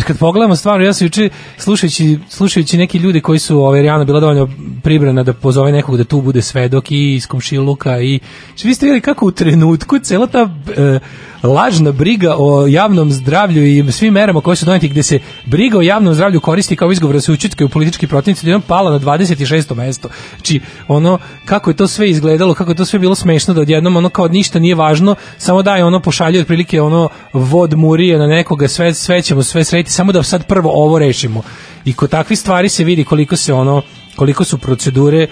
[0.00, 4.04] Jer kad pogledamo stvarno, ja sam juče slušajući, slušajući neki ljudi koji su, ovaj, Rijana
[4.04, 4.48] bila dovoljno
[4.82, 8.86] pribrana da pozove nekog da tu bude svedok i iz komšiluka i znači, vi ste
[8.86, 10.98] vidjeli kako u trenutku cela ta e,
[11.42, 15.82] lažna briga o javnom zdravlju i svim merama koje su doneti gde se briga o
[15.82, 18.98] javnom zdravlju koristi kao izgovor da se učutkaju politički protivnici da je on pala na
[18.98, 19.74] 26.
[19.74, 20.08] mesto.
[20.36, 23.96] Znači, ono, kako je to sve izgledalo, kako je to sve bilo smešno da odjednom
[23.96, 28.68] ono kao ništa nije važno, samo daj ono pošalje otprilike ono vod murije na nekoga,
[28.68, 31.42] sve, sve ćemo sve srediti, samo da sad prvo ovo rešimo.
[31.84, 33.82] I kod takvih stvari se vidi koliko se ono,
[34.16, 35.28] koliko su procedure e,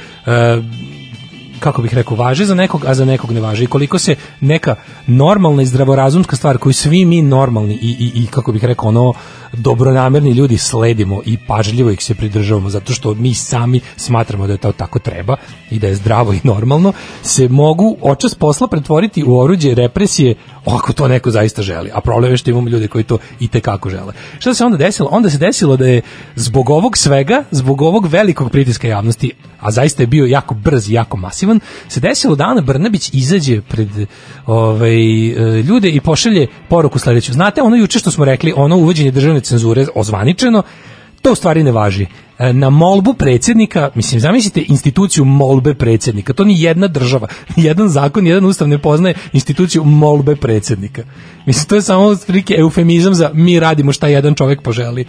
[1.59, 3.65] kako bih rekao, važe za nekog, a za nekog ne važe.
[3.65, 4.75] I koliko se neka
[5.07, 9.13] normalna i zdravorazumska stvar koju svi mi normalni i, i, i kako bih rekao, ono
[9.53, 14.59] dobronamerni ljudi sledimo i pažljivo ih se pridržavamo zato što mi sami smatramo da je
[14.59, 15.37] to tako treba
[15.71, 16.93] i da je zdravo i normalno,
[17.23, 20.35] se mogu očas posla pretvoriti u oruđe represije
[20.67, 21.91] ako to neko zaista želi.
[21.95, 24.13] A problem je što imamo ljude koji to i tekako žele.
[24.39, 25.09] Šta se onda desilo?
[25.13, 26.03] Onda se desilo da je
[26.37, 30.93] zbog ovog svega, zbog ovog velikog pritiska javnosti, a zaista je bio jako brz i
[30.93, 33.89] jako masivan, se desilo da Ana Brnabić izađe pred
[34.47, 37.33] ovaj, e, ljude i pošalje poruku sledeću.
[37.33, 40.63] Znate, ono juče što smo rekli, ono uvođenje državne cenzure ozvaničeno,
[41.23, 42.07] to u stvari ne važi.
[42.39, 47.89] E, Na molbu predsjednika, mislim, zamislite instituciju molbe predsjednika, to ni jedna država, ni jedan
[47.89, 51.03] zakon, ni jedan ustav ne poznaje instituciju molbe predsjednika.
[51.47, 55.05] Mislim, to je samo otprilike eufemizam za mi radimo šta jedan čovjek poželi.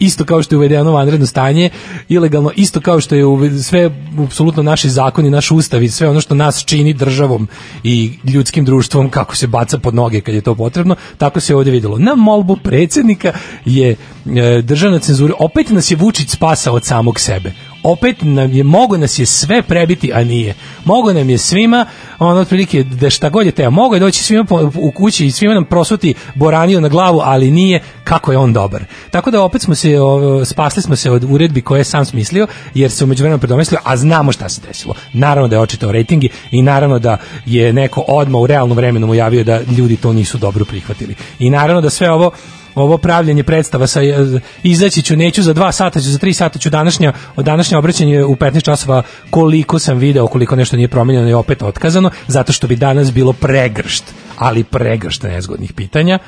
[0.00, 1.70] Isto kao što je uvedeno vanredno stanje,
[2.08, 3.24] ilegalno, isto kao što je
[3.62, 3.90] sve,
[4.24, 7.48] apsolutno naši zakoni, naš ustav i sve ono što nas čini državom
[7.84, 11.72] i ljudskim društvom, kako se baca pod noge kad je to potrebno, tako se ovdje
[11.72, 11.98] videlo.
[11.98, 13.32] Na molbu predsjednika
[13.64, 17.52] je e, državna cenzura, opet nas je Vučić spasao od samog sebe.
[17.82, 20.54] Opet nam je, mogo nas je sve prebiti, a nije.
[20.84, 21.86] Mogo nam je svima,
[22.18, 25.30] ono otprilike, da šta god je teo, mogo je doći svima po- u kući i
[25.30, 28.84] svima nam prosuti boraniju na glavu, ali nije kako je on dobar.
[29.10, 32.46] Tako da opet smo se, o, spasli smo se od uredbi koje je sam smislio,
[32.74, 34.94] jer se umeđu vremenu predomislio, a znamo šta se desilo.
[35.12, 37.16] Naravno da je očitao rejtingi i naravno da
[37.46, 41.14] je neko odmah u realnom vremenu mu javio da ljudi to nisu dobro prihvatili.
[41.38, 42.30] I naravno da sve ovo
[42.74, 44.14] ovo pravljenje predstava sa e,
[44.62, 48.36] izaći ću, neću za dva sata, ću za tri sata ću današnja, današnje obraćanje u
[48.36, 52.76] 15 časova koliko sam video, koliko nešto nije promenjeno i opet otkazano, zato što bi
[52.76, 54.04] danas bilo pregršt
[54.36, 56.18] ali pregršt nezgodnih pitanja.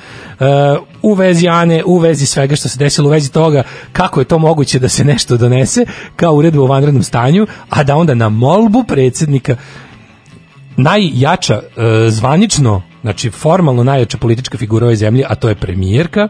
[0.40, 0.44] E,
[1.02, 4.38] u vezi Ane, u vezi svega što se desilo, u vezi toga kako je to
[4.38, 5.84] moguće da se nešto donese
[6.16, 9.56] kao uredba u vanrednom stanju, a da onda na molbu predsjednika
[10.76, 16.28] najjača e, zvanično, znači formalno najjača politička figura ove zemlje, a to je premijerka,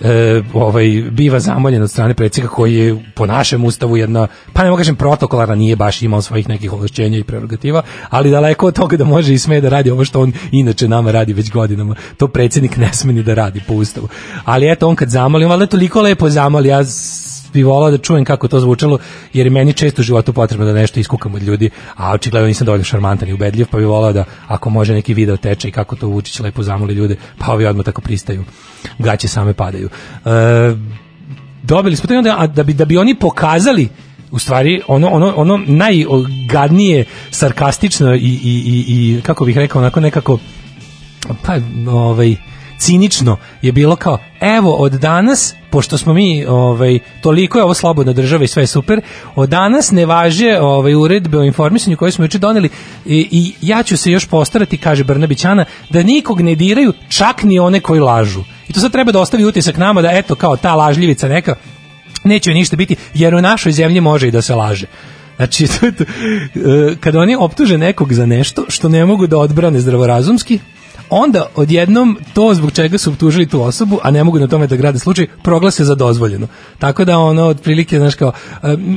[0.00, 4.70] e, ovaj biva zamoljen od strane predsjednika koji je po našem ustavu jedna pa ne
[4.70, 8.96] mogu kažem protokolarna nije baš imao svojih nekih ovlašćenja i prerogativa ali daleko od toga
[8.96, 11.94] da može i sme da radi ovo što on inače nama radi već godinama.
[12.16, 14.08] To predsjednik ne sme ni da radi po ustavu.
[14.44, 16.84] Ali eto on kad zamoli on valjda toliko lepo zamoli ja
[17.52, 18.98] bi volao da čujem kako to zvučalo,
[19.32, 22.64] jer je meni često u životu potrebno da nešto iskukam od ljudi, a očigledno nisam
[22.64, 25.96] dovoljno šarmantan i ubedljiv, pa bi volao da ako može neki video teče i kako
[25.96, 28.44] to Vučić lepo zamoli ljude, pa ovi odmah tako pristaju.
[28.98, 29.88] Gaće same padaju.
[30.24, 30.30] E,
[31.62, 33.88] dobili smo to i onda, a da bi, da bi oni pokazali
[34.30, 40.00] u stvari ono ono ono najgadnije sarkastično i, i, i, i kako bih rekao onako
[40.00, 40.38] nekako
[41.42, 41.52] pa
[41.90, 42.36] ovaj
[42.78, 48.12] cinično je bilo kao evo od danas pošto smo mi ovaj toliko je ovo slobodna
[48.12, 49.00] država i sve je super
[49.34, 52.68] od danas ne važe ovaj uredbe o informisanju koje smo juče doneli
[53.06, 57.42] i, i ja ću se još postarati kaže Brnabić Ana da nikog ne diraju čak
[57.42, 60.56] ni one koji lažu i to sad treba da ostavi utisak nama da eto kao
[60.56, 61.54] ta lažljivica neka
[62.24, 64.86] neće ništa biti jer u našoj zemlji može i da se laže
[65.38, 66.04] Znači, to to.
[66.04, 70.58] E, kada oni optuže nekog za nešto što ne mogu da odbrane zdravorazumski,
[71.10, 74.76] onda odjednom to zbog čega su optužili tu osobu, a ne mogu na tome da
[74.76, 76.46] grade slučaj, proglase za dozvoljeno.
[76.78, 78.32] Tako da ono, otprilike, znaš kao,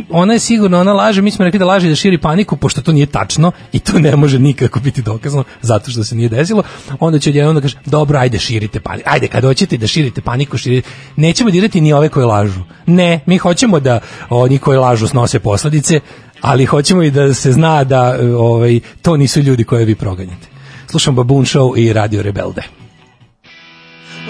[0.09, 2.91] ona je sigurno, ona laže, mi smo rekli da laže da širi paniku, pošto to
[2.91, 6.63] nije tačno i to ne može nikako biti dokazano, zato što se nije desilo,
[6.99, 10.57] onda će odjednom da kaže, dobro, ajde, širite paniku, ajde, kad hoćete da širite paniku,
[10.57, 12.61] širite, nećemo dirati ni ove koje lažu.
[12.85, 15.99] Ne, mi hoćemo da oni koji lažu snose posledice,
[16.41, 20.50] ali hoćemo i da se zna da ovaj, to nisu ljudi koje vi proganjate.
[20.91, 22.63] Slušam Baboon Show i Radio Rebelde.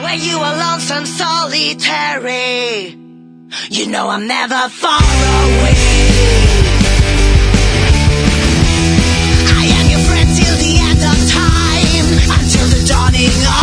[0.03, 2.95] When you are lonesome, solitary,
[3.69, 5.01] you know I'm never far
[5.43, 5.75] away.
[9.59, 12.07] I am your friend till the end of time,
[12.37, 13.60] until the dawning of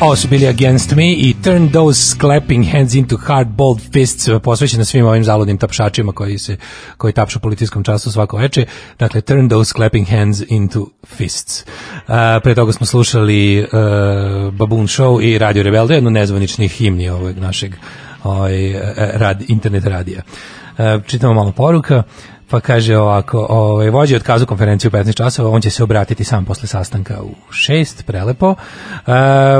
[0.00, 4.84] Ovo su bili Against Me i Turn Those Clapping Hands into Hard Bold Fists posvećena
[4.84, 6.56] svim ovim zaludnim tapšačima koji se
[6.96, 8.66] koji tapšu u policijskom času svako veče.
[8.98, 11.62] Dakle, Turn Those Clapping Hands into Fists.
[11.62, 13.68] Uh, pre toga smo slušali uh,
[14.54, 17.74] Baboon Show i Radio Rebel, jednu nezvaničnih himni ovog našeg
[18.22, 18.72] ovaj,
[19.14, 20.22] rad, internet radija.
[20.78, 22.02] Uh, čitamo malo poruka
[22.50, 26.24] pa kaže ovako, ovaj vođa je otkazao konferenciju u 15 časova, on će se obratiti
[26.24, 28.48] sam posle sastanka u 6, prelepo.
[28.48, 28.56] Uh,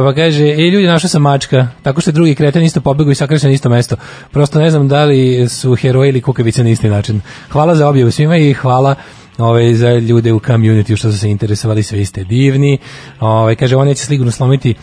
[0.05, 3.15] pa kaže, ej ljudi, našao sam mačka, tako što je drugi kreten isto pobegao i
[3.15, 3.97] sakrio se na isto mesto.
[4.31, 7.21] Prosto ne znam da li su heroji ili kukavice na isti način.
[7.51, 8.95] Hvala za objavu svima i hvala
[9.39, 12.79] ovaj, za ljude u community što su se interesovali, sve ste divni.
[13.21, 14.75] Ovaj, kaže, on neće sigurno slomiti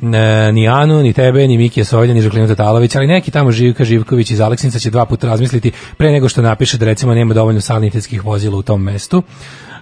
[0.00, 3.84] ne, ni Anu, ni tebe, ni Mikija Sovlja, ni Žaklinu Tatalović, ali neki tamo Živka
[3.84, 7.60] Živković iz Aleksinca će dva puta razmisliti pre nego što napiše da recimo nema dovoljno
[7.60, 9.22] sanitetskih vozila u tom mestu.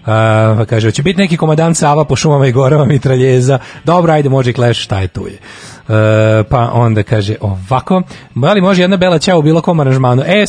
[0.06, 3.58] Uh, kaže, hoće biti neki komadant Sava po šumama i gorama mitraljeza.
[3.84, 5.32] Dobro, ajde, može i Clash, šta je tu je.
[5.32, 8.02] Uh, pa onda kaže ovako,
[8.34, 10.22] da li može jedna bela ćao u bilo kom aranžmanu?
[10.26, 10.44] E,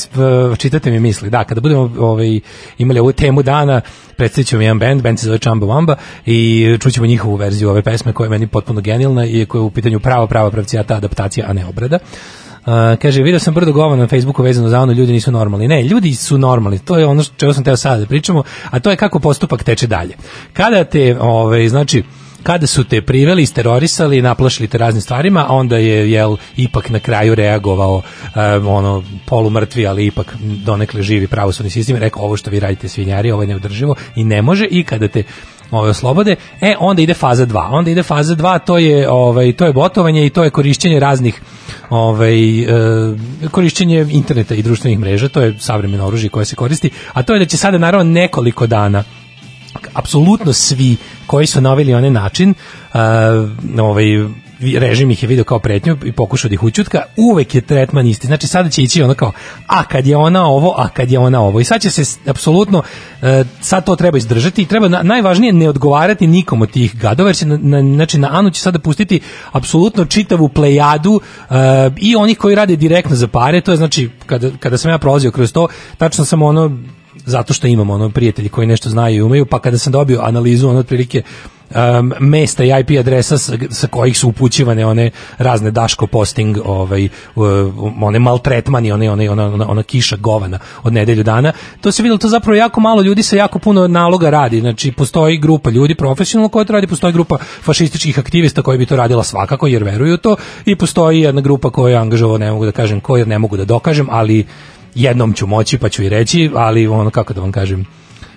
[0.57, 2.39] čitate mi misli, da, kada budemo ovaj,
[2.77, 3.81] imali ovu temu dana,
[4.17, 5.95] predstavit ćemo jedan band, band se zove Chamba Wamba
[6.25, 9.71] i čućemo njihovu verziju ove pesme koja je meni potpuno genijalna i koja je u
[9.71, 11.99] pitanju prava, prava pravcijata adaptacija, a ne obrada.
[12.65, 15.67] Uh, kaže, vidio sam brdo govana na Facebooku vezano za ono, ljudi nisu normalni.
[15.67, 18.89] Ne, ljudi su normalni, to je ono čego sam teo sada da pričamo, a to
[18.89, 20.15] je kako postupak teče dalje.
[20.53, 22.03] Kada te, ovaj, znači,
[22.43, 27.35] kada su te priveli, isterorisali, naplašili te raznim stvarima, onda je jel ipak na kraju
[27.35, 32.87] reagovao um, ono polumrtvi, ali ipak donekle živi pravosudni sistem rekao ovo što vi radite
[32.87, 35.23] svinjari, ovo je neodrživo i ne može i kada te
[35.71, 37.67] ove oslobode, e onda ide faza 2.
[37.71, 41.41] Onda ide faza 2, to je ovaj to je botovanje i to je korišćenje raznih
[41.89, 42.67] ovaj e,
[43.51, 47.39] korišćenje interneta i društvenih mreža, to je savremeno oružje koje se koristi, a to je
[47.39, 49.03] da će sada naravno nekoliko dana
[49.93, 50.97] apsolutno svi
[51.27, 52.99] koji su naveli onaj način uh,
[53.79, 54.05] ovaj
[54.79, 58.27] režim ih je video kao pretnju i pokušao da ih učutka, uvek je tretman isti.
[58.27, 59.31] Znači sada će ići ono kao,
[59.67, 61.59] a kad je ona ovo, a kad je ona ovo.
[61.59, 63.27] I sad će se apsolutno, uh,
[63.61, 67.35] sad to treba izdržati i treba na, najvažnije ne odgovarati nikom od tih gadova, jer
[67.35, 69.19] će na, na, znači na Anu će sada pustiti
[69.51, 71.55] apsolutno čitavu plejadu uh,
[71.97, 75.31] i onih koji rade direktno za pare, to je znači kada, kada sam ja prolazio
[75.31, 76.77] kroz to, tačno sam ono
[77.25, 80.69] zato što imamo ono prijatelji koji nešto znaju i umeju, pa kada sam dobio analizu
[80.69, 81.21] ono otprilike
[81.75, 87.09] um, mesta i IP adresa sa, sa kojih su upućivane one razne daško posting, ovaj
[87.35, 87.43] uh,
[88.01, 91.53] one maltretmani, one one ona, ona, ona kiša govana od nedelju dana.
[91.81, 94.59] To se videlo to zapravo jako malo ljudi sa jako puno naloga radi.
[94.59, 98.95] Znači postoji grupa ljudi profesionalno koja to radi, postoji grupa fašističkih aktivista koji bi to
[98.95, 102.71] radila svakako jer veruju to i postoji jedna grupa koja je angažovana, ne mogu da
[102.71, 104.45] kažem ko jer ne mogu da dokažem, ali
[104.95, 107.85] jednom ću moći pa ću i reći, ali ono kako da vam kažem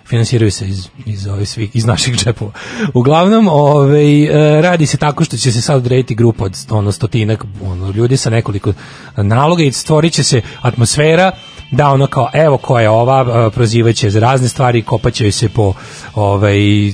[0.06, 2.52] finansiraju se iz, iz, ove svih, iz naših džepova.
[2.94, 7.44] Uglavnom, ovaj, e, radi se tako što će se sad odrediti grupa od ono, stotinak
[7.62, 8.72] ono, ljudi sa nekoliko
[9.16, 11.32] naloga i stvorit će se atmosfera
[11.70, 15.72] da ono kao evo ko je ova prozivaće za razne stvari kopaće se po
[16.14, 16.92] ovaj e,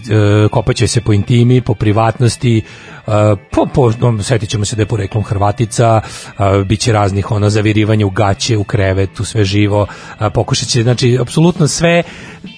[0.51, 2.63] kopaće se po intimi po privatnosti
[3.07, 6.01] Uh, po, po, um, setit ćemo se da je poreklom Hrvatica,
[6.39, 10.83] uh, bit će raznih ono zavirivanja u gaće, u krevetu, sve živo, uh, pokušat će,
[10.83, 12.03] znači, apsolutno sve,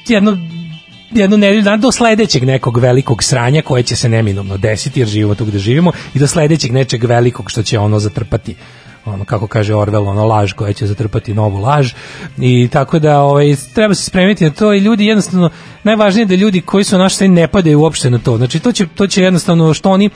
[0.09, 0.37] jedno
[1.11, 5.35] jednu nedelju dana do sledećeg nekog velikog sranja koje će se neminovno desiti jer živimo
[5.35, 8.55] tu gde živimo i do sledećeg nečeg velikog što će ono zatrpati
[9.05, 11.93] ono kako kaže Orwell, ono laž koja će zatrpati novu laž
[12.39, 15.51] i tako da ovaj treba se spremiti na to i ljudi jednostavno
[15.83, 18.37] najvažnije je da ljudi koji su naši ne padaju uopšte na to.
[18.37, 20.11] Znači to će to će jednostavno što oni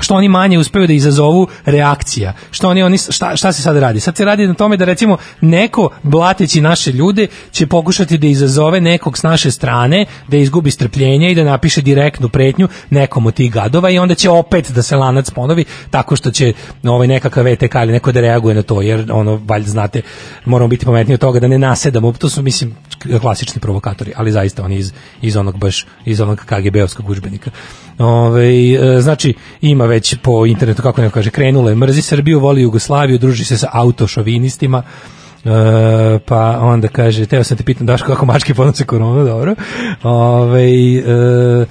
[0.00, 2.32] što oni manje uspeju da izazovu reakcija.
[2.50, 4.00] Što oni oni šta, šta se sad radi?
[4.00, 8.80] Sad se radi na tome da recimo neko blateći naše ljude će pokušati da izazove
[8.80, 13.52] nekog s naše strane, da izgubi strpljenje i da napiše direktnu pretnju nekom od tih
[13.52, 16.52] gadova i onda će opet da se lanac ponovi tako što će
[16.84, 20.02] ovaj nekakav VTK ili neko da reaguje na to jer ono valjda znate
[20.44, 22.12] moramo biti pametniji od toga da ne nasedamo.
[22.12, 22.74] To su mislim
[23.20, 24.92] klasični provokatori, ali zaista oni iz
[25.22, 27.50] iz onog baš iz onog KGB-ovskog udžbenika.
[27.98, 32.62] Ove, e, znači, ima već po internetu, kako neko kaže, krenulo je, mrzi Srbiju, voli
[32.62, 34.82] Jugoslaviju, druži se sa autošovinistima,
[35.46, 39.54] E, pa onda kaže, teo sam te pitam daš kako mačke podnose koronu, dobro.
[40.02, 41.66] Ove, e,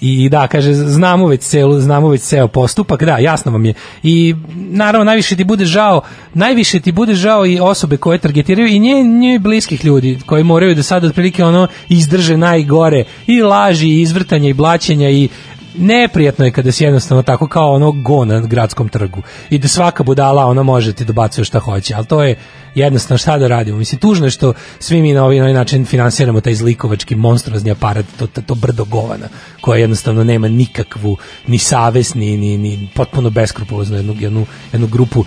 [0.00, 3.74] i da, kaže, znamo već celu, znamo već ceo postupak, da, jasno vam je.
[4.02, 6.00] I naravno najviše ti bude žao,
[6.34, 10.74] najviše ti bude žao i osobe koje targetiraju i nje, nje bliskih ljudi koji moraju
[10.74, 15.28] da sad otprilike ono izdrže najgore i laži i izvrtanja i blaćenja i
[15.74, 20.02] neprijatno je kada se jednostavno tako kao ono go na gradskom trgu i da svaka
[20.02, 22.38] budala ona može ti dobacuje šta hoće, ali to je
[22.74, 23.78] jednostavno šta da radimo.
[23.78, 27.70] Mislim, tužno je što svi mi na ovaj, na ovaj način finansiramo taj zlikovački monstruozni
[27.70, 29.28] aparat, to, to, to brdo govana,
[29.60, 31.16] koja jednostavno nema nikakvu
[31.46, 35.24] ni savest, ni, ni, ni potpuno beskrupulozno jednu, jednu, jednu grupu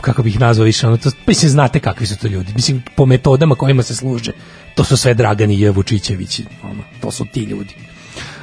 [0.00, 2.52] kako bih nazvao više, ono, to, mislim, znate kakvi su to ljudi.
[2.54, 4.32] Mislim, po metodama kojima se služe,
[4.74, 5.70] to su sve Dragani J.
[5.70, 7.74] Vučićevići, ono, to su ti ljudi.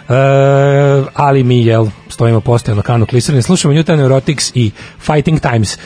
[0.10, 0.14] E,
[1.14, 5.78] ali mi, jel, stojimo postojano kanu klisarni, slušamo Newton Neurotics i Fighting Times.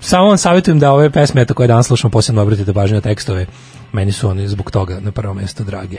[0.00, 3.46] Samo vam savjetujem da ove pesme, eto, koje danas slušamo, posebno obratite pažnju na tekstove,
[3.92, 5.98] meni su oni zbog toga na prvo mesto drage.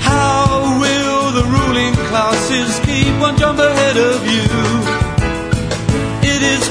[0.00, 4.81] How will the ruling classes keep one jump ahead of you?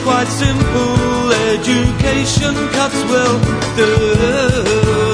[0.04, 1.32] Quite simple.
[1.54, 3.38] Education cuts well
[3.76, 4.16] through.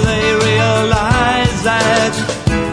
[0.07, 2.13] They realize that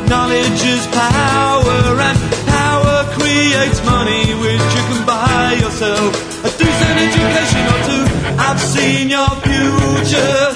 [0.08, 7.64] knowledge is power and power creates money which you can buy yourself a decent education
[7.72, 8.04] or two.
[8.38, 10.54] I've seen your future.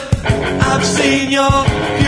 [0.71, 2.08] I've seen your future.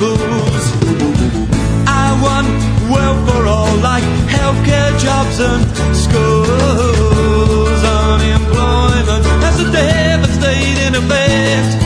[0.00, 0.56] Win.
[1.86, 2.48] I want
[2.90, 5.64] well for all, like healthcare, jobs, and
[5.96, 7.82] schools.
[7.84, 11.85] Unemployment has a devastating effect.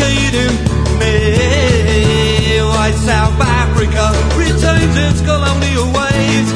[0.00, 0.56] Suffocating
[0.98, 2.60] me.
[2.60, 6.48] Why South Africa retains its colonial ways,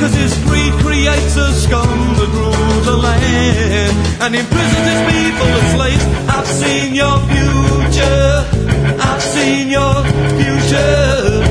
[0.00, 5.72] cause its greed creates a scum that rules the land, and imprisons its people as
[5.74, 6.04] slaves.
[6.28, 8.44] I've seen your future,
[9.00, 10.04] I've seen your
[10.38, 11.47] future,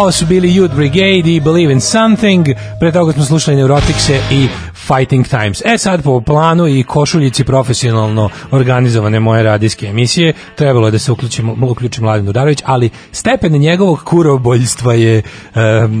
[0.00, 2.46] Ovo su bili Youth Brigade i Believe in Something.
[2.80, 5.62] Pre toga smo slušali Neuroticse i Fighting Times.
[5.64, 11.12] E sad po planu i košuljici profesionalno organizovane moje radijske emisije trebalo je da se
[11.12, 15.22] uključimo, uključi Mladen Udarović, ali stepen njegovog kuroboljstva je e,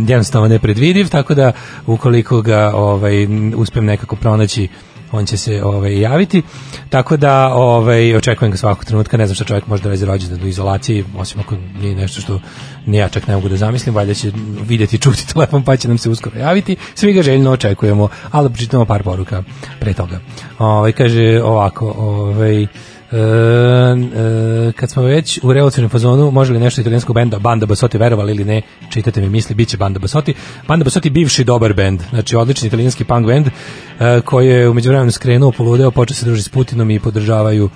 [0.08, 1.52] jednostavno nepredvidiv, tako da
[1.86, 3.26] ukoliko ga ovaj,
[3.56, 4.68] uspem nekako pronaći
[5.12, 6.42] on će se ovaj javiti.
[6.88, 10.38] Tako da ovaj očekujem ga svakog trenutka, ne znam šta čovjek može da radi rođendan
[10.38, 12.40] do izolacije, osim ako nije nešto što
[12.86, 14.32] ni ja čak ne mogu da zamislim, valjda će
[14.68, 16.76] vidjeti čuti telefon pa će nam se uskoro javiti.
[16.94, 19.42] Svi ga željno očekujemo, ali pročitamo par poruka
[19.80, 20.20] pre toga.
[20.58, 22.66] Ovaj kaže ovako, ovaj
[23.12, 27.98] E, e, kad smo već u revolucionarnom fazonu, može li nešto italijanskog benda Banda Basotti
[27.98, 30.34] verovali ili ne, čitate mi misli, bit će Banda Basotti.
[30.68, 35.10] Banda Basotti bivši dobar bend, znači odlični italijanski punk bend e, koji je umeđu vremenu
[35.10, 37.70] skrenuo, poludeo, počeo se družiti s Putinom i podržavaju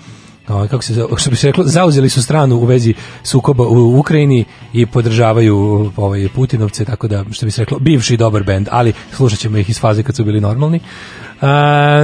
[0.48, 4.44] ovaj, kako se što bi se reklo zauzeli su stranu u vezi sukoba u Ukrajini
[4.72, 9.58] i podržavaju ovaj Putinovce tako da što bi se reklo bivši dobar bend ali slušaćemo
[9.58, 10.80] ih iz faze kad su bili normalni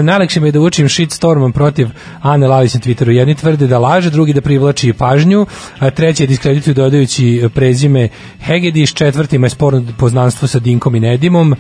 [0.03, 1.89] najlakše mi je da učim shitstormom protiv
[2.23, 3.11] Ane Lalić na Twitteru.
[3.11, 5.47] Jedni tvrde da laže, drugi da privlači pažnju,
[5.79, 8.09] a treći je diskredituju dodajući prezime
[8.41, 11.57] Hegediš, četvrtima je sporno poznanstvo sa Dinkom i Nedimom, uh,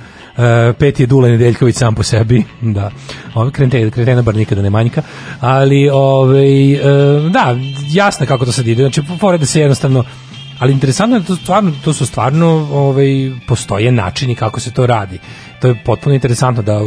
[0.78, 2.44] peti je Dule Nedeljković sam po sebi,
[2.76, 2.90] da,
[3.34, 5.02] ovaj kretena, kretena bar nikada ne manjka,
[5.40, 6.78] ali ovaj,
[7.30, 7.56] da,
[7.92, 10.04] jasno kako to sad ide, znači pored da se jednostavno
[10.58, 14.86] ali interesantno je da to stvarno to su stvarno ovaj postoje načini kako se to
[14.86, 15.18] radi.
[15.60, 16.80] To je potpuno interesantno da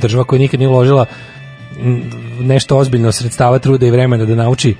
[0.00, 1.06] država koja nikad nije uložila
[2.40, 4.74] nešto ozbiljno sredstava, truda i vremena da nauči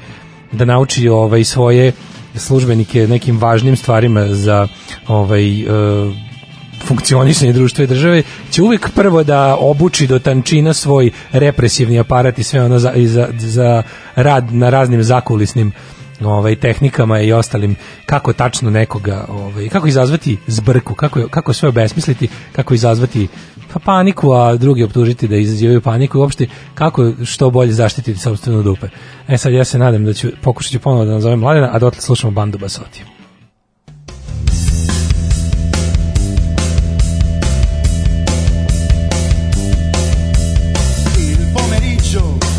[0.52, 1.92] da nauči ovaj svoje
[2.34, 4.68] službenike nekim važnim stvarima za
[5.08, 5.66] ovaj e,
[6.84, 12.42] funkcionisanje društva i države će uvek prvo da obuči do tančina svoj represivni aparat i
[12.42, 13.82] sve ono za, i za, za
[14.14, 15.72] rad na raznim zakulisnim
[16.24, 22.28] ovaj tehnikama i ostalim kako tačno nekoga ovaj kako izazvati zbrku kako kako sve obesmisliti
[22.52, 23.28] kako izazvati
[23.73, 28.62] pa paniku a drugi optužiti da izazivaju paniku i uopšte kako što bolje zaštititi sopstvenu
[28.62, 28.89] dupe.
[29.29, 32.31] E sad ja se nadam da ću pokušati ponovo da nazovem Mladena a dotle slušamo
[32.31, 33.05] bandu Basoti
[41.18, 42.49] Il pomeriggio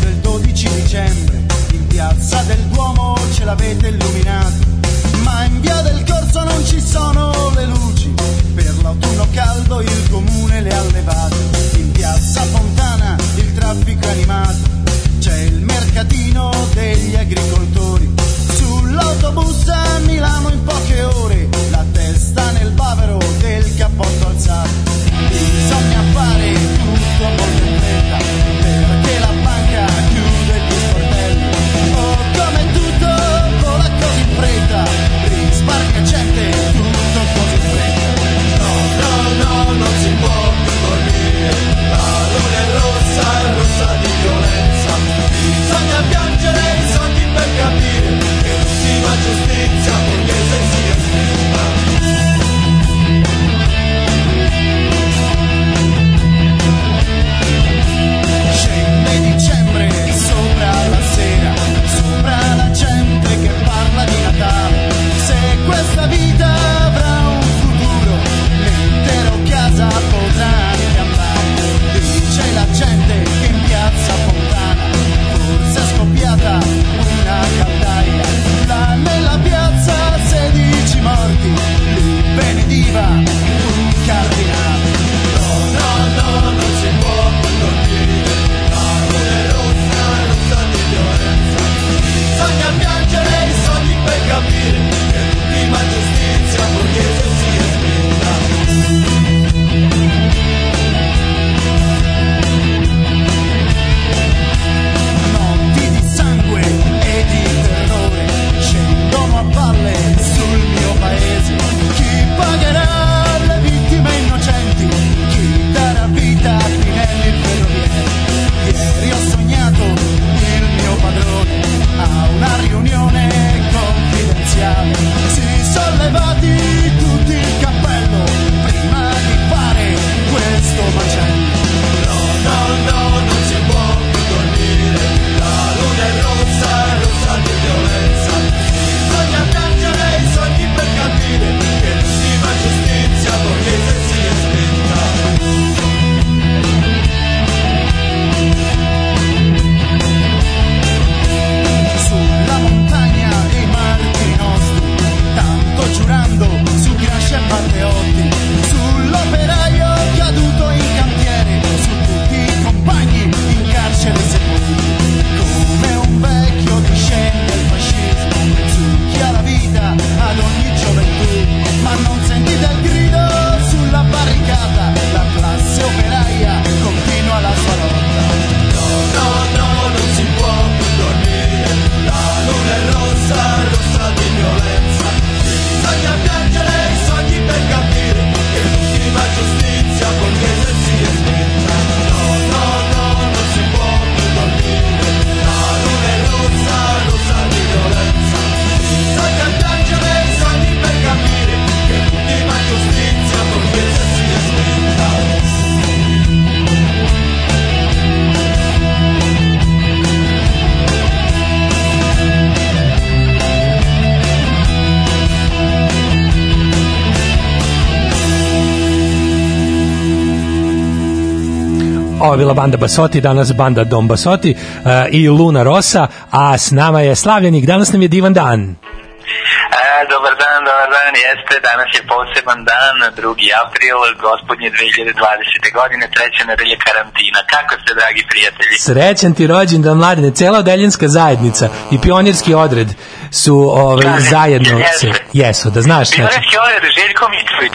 [222.32, 226.70] Ovo je bila banda Basoti, danas banda Dom Basoti uh, i Luna Rosa, a s
[226.70, 228.60] nama je Slavljenik, danas nam je divan dan.
[228.60, 233.34] E, dobar dan, dobar dan, jeste, danas je poseban dan, 2.
[233.64, 235.72] april, gospodnje 2020.
[235.78, 237.38] godine, treća nedelja karantina.
[237.54, 238.76] Kako ste, dragi prijatelji?
[238.88, 242.88] Srećan ti rođendan mladine, cela odeljenska zajednica i pionirski odred
[243.30, 244.98] su ovaj, Kaže, zajedno jeste.
[244.98, 246.08] se, jesu, da znaš.
[246.08, 247.72] Znači, Pionirski odred, Željko Mitrović.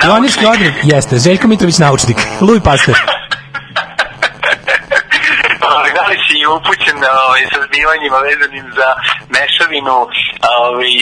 [0.00, 0.54] pionirski naučnik.
[0.54, 2.96] odred, jeste, Željko Mitrović naučnik, Luj Pastor.
[5.70, 5.90] Ovaj,
[6.42, 8.88] Da si upućen ovaj, sa zbivanjima vezanim za
[9.36, 9.96] mešavinu
[10.60, 10.92] ovaj,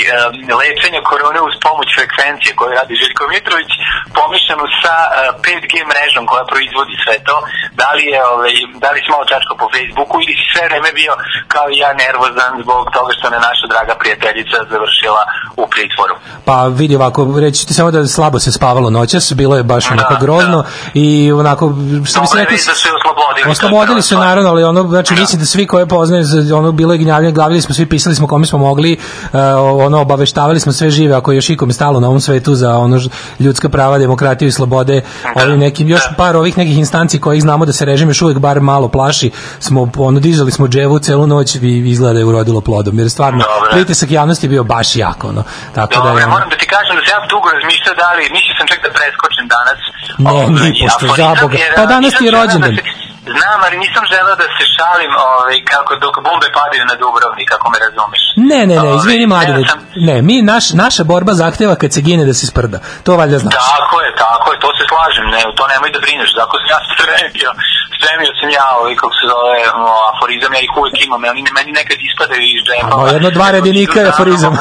[0.60, 3.70] lečenja korone uz pomoć frekvencije koju radi Željko Mitrović,
[4.18, 5.12] pomišljenu sa eh,
[5.46, 7.36] 5G mrežom koja proizvodi sve to,
[7.80, 10.90] da li, je, ovaj, da li si malo čačko po Facebooku ili si sve vreme
[11.00, 11.12] bio
[11.54, 15.22] kao i ja nervozan zbog toga što je naša draga prijateljica završila
[15.62, 16.14] u pritvoru.
[16.48, 20.14] Pa vidi ovako, reći ti samo da slabo se spavalo noćas, bilo je baš onako
[20.14, 20.58] Da, grozno
[21.04, 21.08] i
[21.42, 21.64] onako,
[22.08, 23.50] što bi se rekli, da su oslobodili.
[23.54, 26.24] Oslobodili su naravno, ali ono znači mislim da svi koje poznaju
[26.56, 28.96] ono bilo je gnjavljanje, glavili smo svi pisali smo kome smo mogli,
[29.32, 29.38] uh,
[29.86, 33.00] ono obaveštavali smo sve žive ako je još ikome stalo na ovom svetu za ono
[33.40, 35.02] ljudska prava, demokratiju i slobode,
[35.34, 38.60] ovim nekim još par ovih nekih instanci kojih znamo da se režim još uvijek bar
[38.60, 42.98] malo plaši, smo ono dizali smo dževu celu noć i izgleda da je urodilo plodom,
[42.98, 43.70] jer stvarno Dobro.
[43.72, 45.42] pritisak javnosti je bio baš jako, ono.
[45.74, 48.22] Tako da Dobro, je, moram da ti kažem da se ja dugo razmišljao da li,
[48.22, 49.78] mislio sam čak da preskočim danas.
[50.18, 51.56] Ne, ni pošto, za Boga.
[51.76, 52.74] Pa danas ti je želeo rođendan.
[52.76, 56.94] da se- Znam, ali nisam želeo da se šalim ovaj, kako dok bombe padaju na
[57.00, 58.22] Dubrovnik, kako me razumeš.
[58.50, 59.60] Ne, ne, ne, Ovaj, izvini mladine.
[59.62, 62.78] ja sam- Ne, mi naš naša borba zahteva kad se gine da se sprda.
[63.06, 63.54] To valjda znaš.
[63.68, 66.78] Tako je, tako je, to se slažem, ne, to nemoj da brineš, tako sam ja
[66.92, 67.50] spremio,
[67.96, 71.70] spremio sam ja, ovaj, kako se zove, o, aforizam, ja ih uvijek imam, ali meni
[71.80, 72.94] nekad ispadaju iz džepa.
[72.98, 74.52] A, jedno dva redenika je aforizam.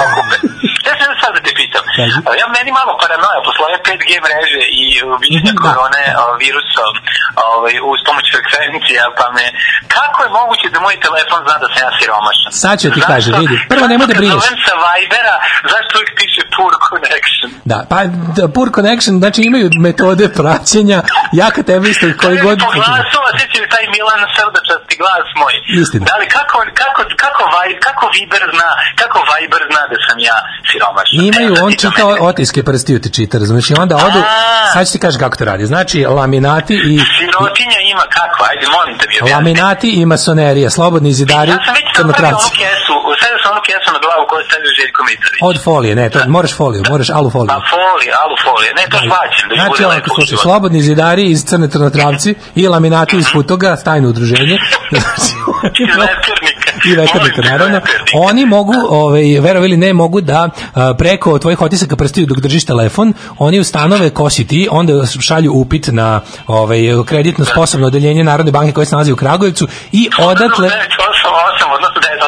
[0.90, 2.20] Ja sam sad da te pitam, Kaži.
[2.42, 4.84] ja meni malo paranoja posle ove 5G mreže i
[5.22, 5.62] viđenja Da.
[5.66, 6.94] korone o, virusom
[7.52, 9.46] ovaj, uz pomoć frekvencija, pa me,
[9.96, 12.52] kako je moguće da moj telefon zna da sam ja siromašan?
[12.64, 14.40] Sad ću ti Zašto- kažem, vidi, prvo nemoj da zašto brineš.
[14.44, 15.36] Zovem sa Vibera,
[15.72, 17.50] zašto uvijek piše poor connection?
[17.72, 17.98] Da, pa
[18.38, 21.00] da, Pur Connection, znači imaju metode praćenja,
[21.42, 22.58] ja kad tebe isto koji god...
[22.66, 25.54] Po glasu, osjeća li taj Milan srdačasti glas moj?
[25.82, 26.04] Istina.
[26.10, 28.70] Da li kako, kako, kako, vaj, kako Viber zna,
[29.02, 30.38] kako Viber zna da sam ja
[30.70, 30.79] siromašan?
[31.12, 34.22] Imaju, Evo, sad on čita otiske prstiju ti čita, razumiješ, i onda odu,
[34.74, 38.40] sad ću ti kažem kako to radi, znači laminati i Sirotinja ima kako?
[38.50, 39.36] Ajde, molim te mi objasni.
[39.36, 42.50] laminati i masonerija, slobodni zidari, Ja sam već crnotravci.
[43.20, 45.40] stavio sam onu kesu na glavu koju stavio Željko Mitrović.
[45.50, 47.50] Od folije, ne, to, moraš foliju, moraš alu foliju.
[47.56, 51.40] Pa folije, alu folije, ne, to švaćem, da Znači, lepo u slušaj, slobodni zidari iz
[51.50, 54.58] Crne Trnotravci i laminati iz Futoga, tajno udruženje.
[56.04, 57.82] Veternika i veternika, naravno,
[58.14, 62.66] oni mogu, ovaj, vero ili ne, mogu da a, preko tvojih otisaka prstiju dok držiš
[62.66, 68.52] telefon, oni ustanove ko si ti, onda šalju upit na ovaj, kreditno sposobno odeljenje Narodne
[68.52, 70.68] banke koje se nalazi u Kragujevcu i odatle...
[70.68, 70.76] Ne,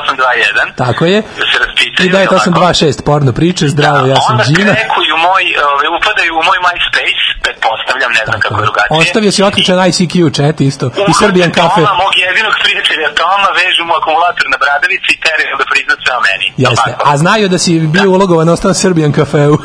[0.02, 0.84] 821.
[0.84, 1.20] Tako je.
[1.40, 2.06] Da se raspitaju.
[2.08, 4.70] I 9826 porno priče, da, zdravo, da, ja sam Đina.
[4.70, 5.44] Onda krekuju moj,
[5.74, 9.00] ove, upadaju u moj MySpace, pretpostavljam, ne znam Tako kako je drugačije.
[9.02, 10.86] Ostavio si otključan ICQ chat isto.
[10.86, 11.82] Uvrte I Srbijan kafe.
[11.82, 16.14] Toma, mog jedinog prijatelja Toma, vežu mu akumulator na bradavici i teraju da priznat sve
[16.20, 16.48] o meni.
[16.66, 16.90] Jeste.
[17.10, 18.14] A znaju da si bio da.
[18.16, 19.56] ulogovan, ostan Srbijan kafeu.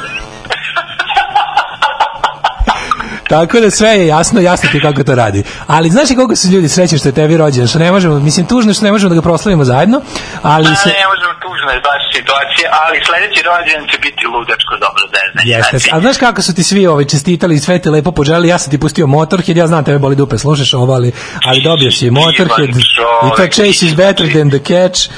[3.28, 5.42] Tako da sve je jasno, jasno ti kako to radi.
[5.66, 8.46] Ali znaš li koliko su ljudi srećni što je tebi rođen, što ne možemo, mislim
[8.46, 10.00] tužno što ne možemo da ga proslavimo zajedno,
[10.42, 10.88] ali A, se...
[10.88, 15.50] ne možemo tužno je baš situacija, ali sledeći rođen će biti ludačko dobro zeznanje.
[15.56, 18.48] Jeste, Znači, a znaš kako su ti svi ovaj čestitali i sve ti lepo poželili,
[18.48, 21.12] ja sam ti pustio Motorhead, ja znam tebe boli dupe, slušaš ovo, ali,
[21.44, 22.82] ali dobio si Motorhead i
[23.36, 25.10] to Chase is better than the catch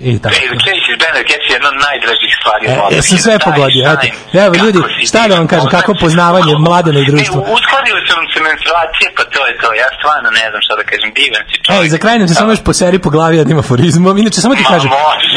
[0.00, 0.34] i tako.
[0.34, 2.62] Ej, Chase is Banner Cats je jedna od najdražih stvari.
[2.66, 2.96] E, Motorheadu.
[2.96, 4.06] jesam sve pogodio, eto.
[4.44, 4.78] Evo, ljudi,
[5.08, 7.36] šta da vam kažem, kako poznavanje mladena i društva.
[7.36, 9.68] Ne, uskladili su nam se menstruacije, pa to je to.
[9.82, 11.84] Ja stvarno ne znam šta da kažem, divan si čovjek.
[11.84, 14.14] Ej, za kraj nam se samo još poseri po glavi jednim aforizmom.
[14.22, 14.90] Inače, samo ti kažem,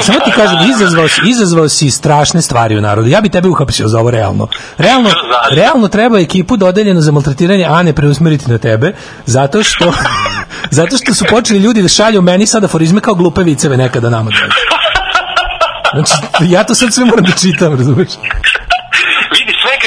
[0.07, 3.07] samo ti kažem, izazvao si, izazvao si strašne stvari u narodu.
[3.15, 4.45] Ja bi tebe uhapsio za ovo realno.
[4.77, 5.09] Realno,
[5.51, 8.93] realno treba ekipu dodeljenu za maltretiranje Ane preusmeriti na tebe,
[9.25, 9.93] zato što
[10.79, 14.31] zato što su počeli ljudi da šalju meni sad aforizme kao glupe viceve nekada nama
[14.31, 14.48] dođe.
[15.93, 16.13] Znači,
[16.51, 18.09] ja to sad sve moram da čitam, razumeš?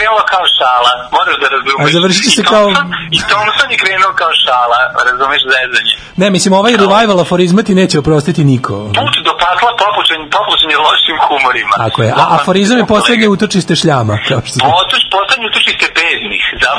[0.02, 1.88] Krenulo kao šala, moraš da razumeš.
[1.88, 2.70] A završit će se kao-
[3.18, 5.94] I Thompson je krenuo kao šala, razumeš zezanje.
[6.20, 8.74] Ne, mislim, ovaj revival aforizma ti neće oprostiti niko.
[9.00, 11.74] Put do pakla popučen, popučen je lošim humorima.
[11.84, 12.10] Tako je.
[12.20, 16.70] A aforizam je poslednje utočište šljama, kao što Potoč, poslednje utočište bednih, to.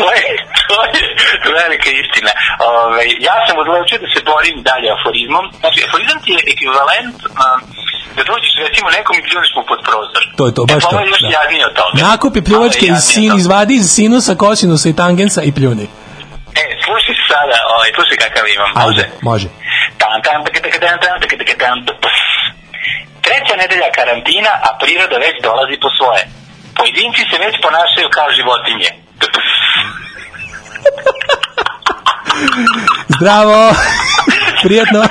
[0.00, 0.26] To je,
[0.68, 0.78] to
[1.48, 2.32] je velika istina.
[2.68, 5.44] Ove, ja sam odlučio da se borim dalje aforizmom.
[5.62, 7.58] Znači, aforizam ti je ekvivalent um,
[8.16, 10.22] da dođeš recimo nekom i pljuneš mu pod prozor.
[10.38, 11.28] To je to, baš e, pa to, Ovo je još da.
[11.38, 11.94] jadnije od toga.
[12.08, 13.40] Nakupi pljuvačke iz sin, toga.
[13.40, 15.86] izvadi iz sinusa, kosinusa i tangensa i pljuni.
[16.62, 18.70] E, slušaj sada, ovaj, slušaj kakav imam.
[18.84, 19.48] Ajde, može.
[20.00, 21.50] Tan, tan, tak, tak, tan, tan, tak, tak,
[22.02, 22.18] pf.
[23.26, 26.22] Treća nedelja karantina, a priroda već dolazi po svoje.
[26.78, 28.90] Pojedinci se već ponašaju kao životinje.
[33.16, 33.72] Zdravo!
[34.64, 35.02] Prijetno!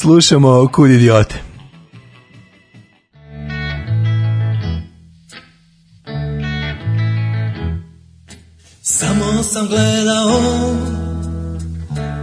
[0.00, 1.42] Slušamo Kud idiote.
[8.82, 10.40] Samo sam gledao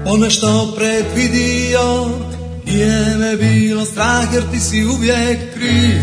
[0.05, 2.07] ono što predvidio.
[2.65, 6.01] Nije me bilo strah jer ti si uvijek kriv.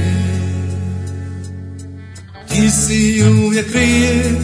[2.49, 4.37] Ti si uvijek kriv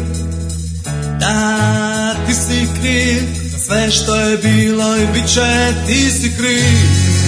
[1.20, 7.19] Da, ti si kriv Za sve što je bilo i bit će Ti si kriv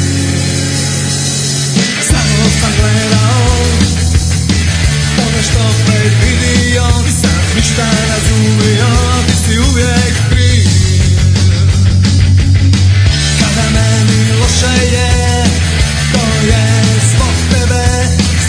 [6.03, 8.86] predvidio Nisam ništa razumio
[9.26, 10.68] Ti si uvijek kriv.
[14.40, 15.44] Loše je
[16.12, 16.64] To je
[17.14, 17.84] zbog tebe.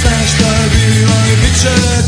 [0.02, 2.03] Sve što bilo i bit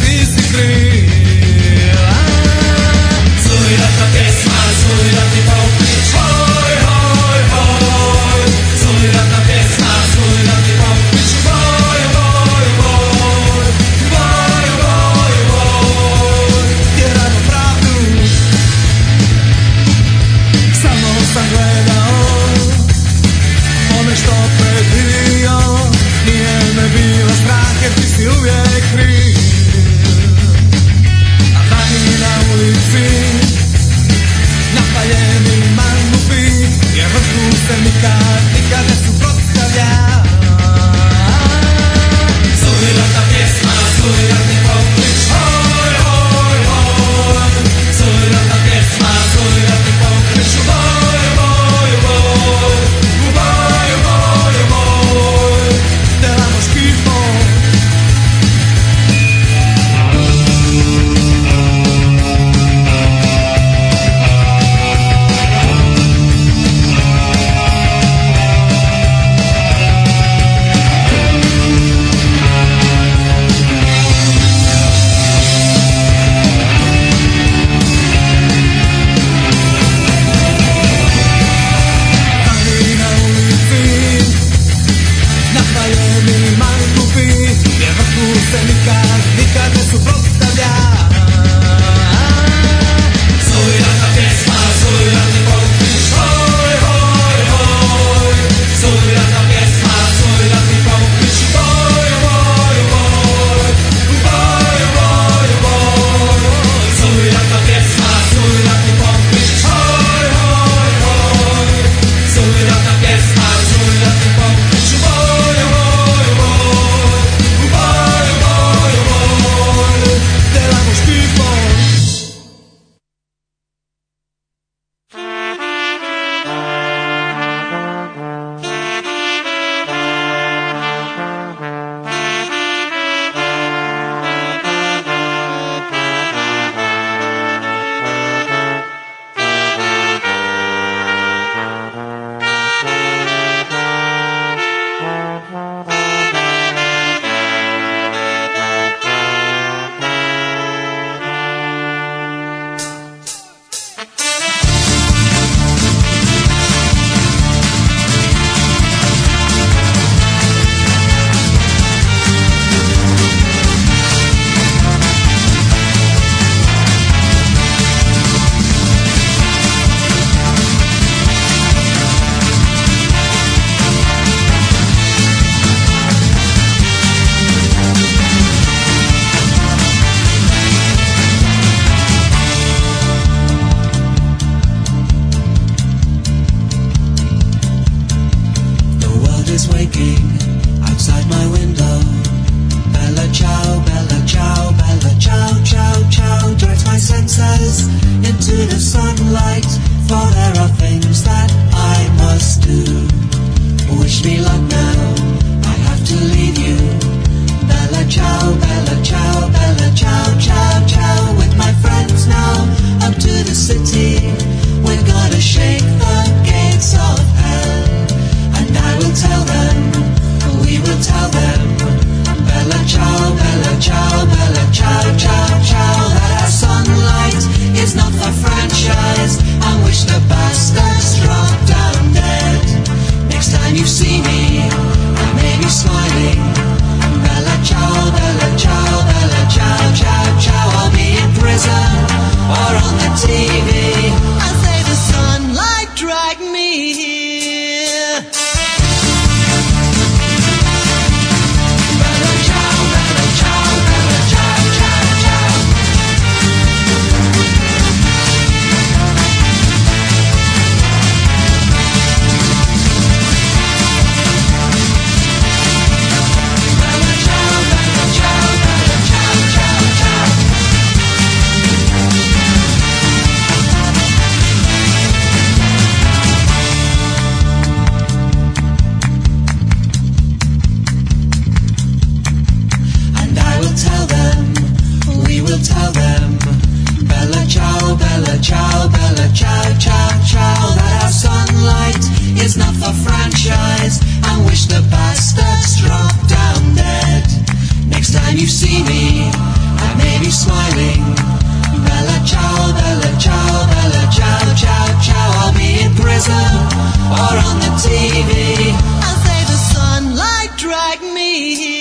[310.95, 311.74] like me.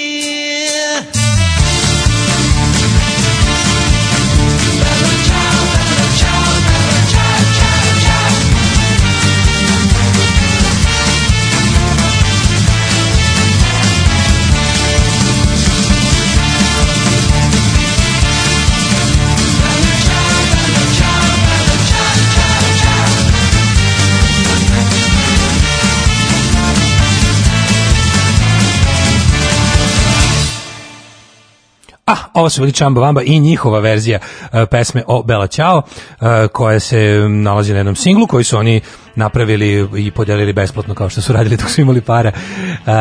[32.34, 34.18] Ovo su bili Čamba Vamba i njihova verzija
[34.52, 35.82] e, pesme o Bela Ćao,
[36.20, 38.80] e, koja se nalazi na jednom singlu koji su oni
[39.14, 42.30] napravili i podelili besplatno kao što su radili dok su imali para.
[42.30, 42.92] E,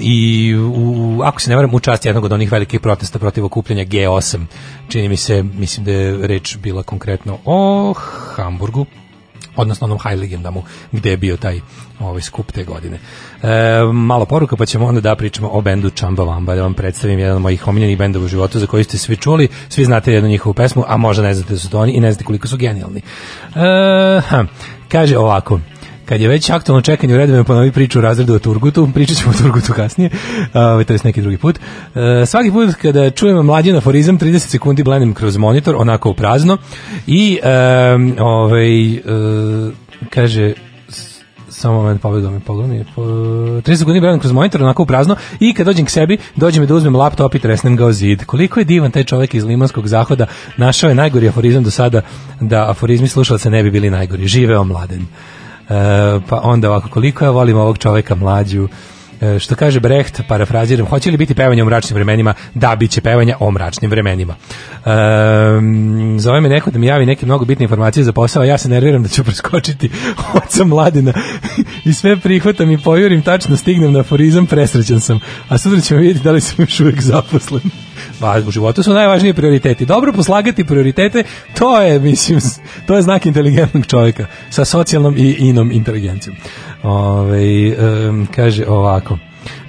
[0.00, 3.84] I u, ako se ne varam, u čast jednog od onih velikih protesta protiv okupljanja
[3.84, 4.44] G8.
[4.88, 7.94] Čini mi se, mislim da je reč bila konkretno o
[8.34, 8.86] Hamburgu,
[9.56, 10.62] odnosno onom Heiligendamu
[10.92, 11.60] gde je bio taj
[12.00, 12.98] ovaj skup te godine.
[13.42, 13.48] E,
[13.92, 17.36] malo poruka pa ćemo onda da pričamo o bendu Chamba Wamba, da vam predstavim jedan
[17.36, 20.54] od mojih omiljenih bendova u životu za koji ste svi čuli, svi znate jednu njihovu
[20.54, 23.00] pesmu, a možda ne znate da su to oni i ne znate koliko su genijalni.
[23.54, 24.44] E, ha,
[24.88, 25.60] kaže ovako,
[26.06, 29.30] kad je već aktualno čekanje u redovima ponovi priču o razredu o Turgutu, pričat ćemo
[29.30, 30.10] o Turgutu kasnije,
[30.54, 31.58] ovaj, to je neki drugi put.
[31.94, 36.58] E, svaki put kada čujem mlađen aforizam, 30 sekundi blenim kroz monitor, onako u prazno,
[37.06, 37.48] i e,
[38.18, 39.00] ovaj, e,
[40.10, 40.52] kaže,
[41.48, 45.16] samo moment, pobegao mi, pogledaj mi, po, 30 sekundi blenim kroz monitor, onako u prazno,
[45.40, 48.24] i kad dođem k sebi, dođe mi da uzmem laptop i tresnem ga o zid.
[48.24, 50.26] Koliko je divan taj čovjek iz Limanskog zahoda,
[50.56, 52.02] našao je najgori aforizam do sada,
[52.40, 54.26] da aforizmi slušalca ne bi bili najgori.
[54.26, 55.06] Živeo mladen.
[55.70, 58.68] E, pa onda ovako, koliko ja volim ovog čoveka mlađu,
[59.40, 62.34] što kaže Brecht, parafraziram, hoće li biti pevanje o mračnim vremenima?
[62.54, 64.34] Da, bit će pevanja o mračnim vremenima.
[64.86, 64.90] E,
[66.18, 69.02] zove me neko da mi javi neke mnogo bitne informacije za posao, ja se nerviram
[69.02, 69.90] da ću preskočiti
[70.44, 71.12] oca mladina
[71.84, 75.20] i sve prihvatam i pojurim, tačno stignem na aforizam, presrećan sam.
[75.48, 77.62] A sutra ćemo vidjeti da li sam još uvijek zaposlen.
[78.20, 79.86] Pa, u životu su najvažniji prioriteti.
[79.86, 81.22] Dobro poslagati prioritete,
[81.58, 82.40] to je, mislim,
[82.86, 86.36] to je znak inteligentnog čovjeka sa socijalnom i inom inteligencijom.
[86.86, 89.18] Ove, em, kaže ovako.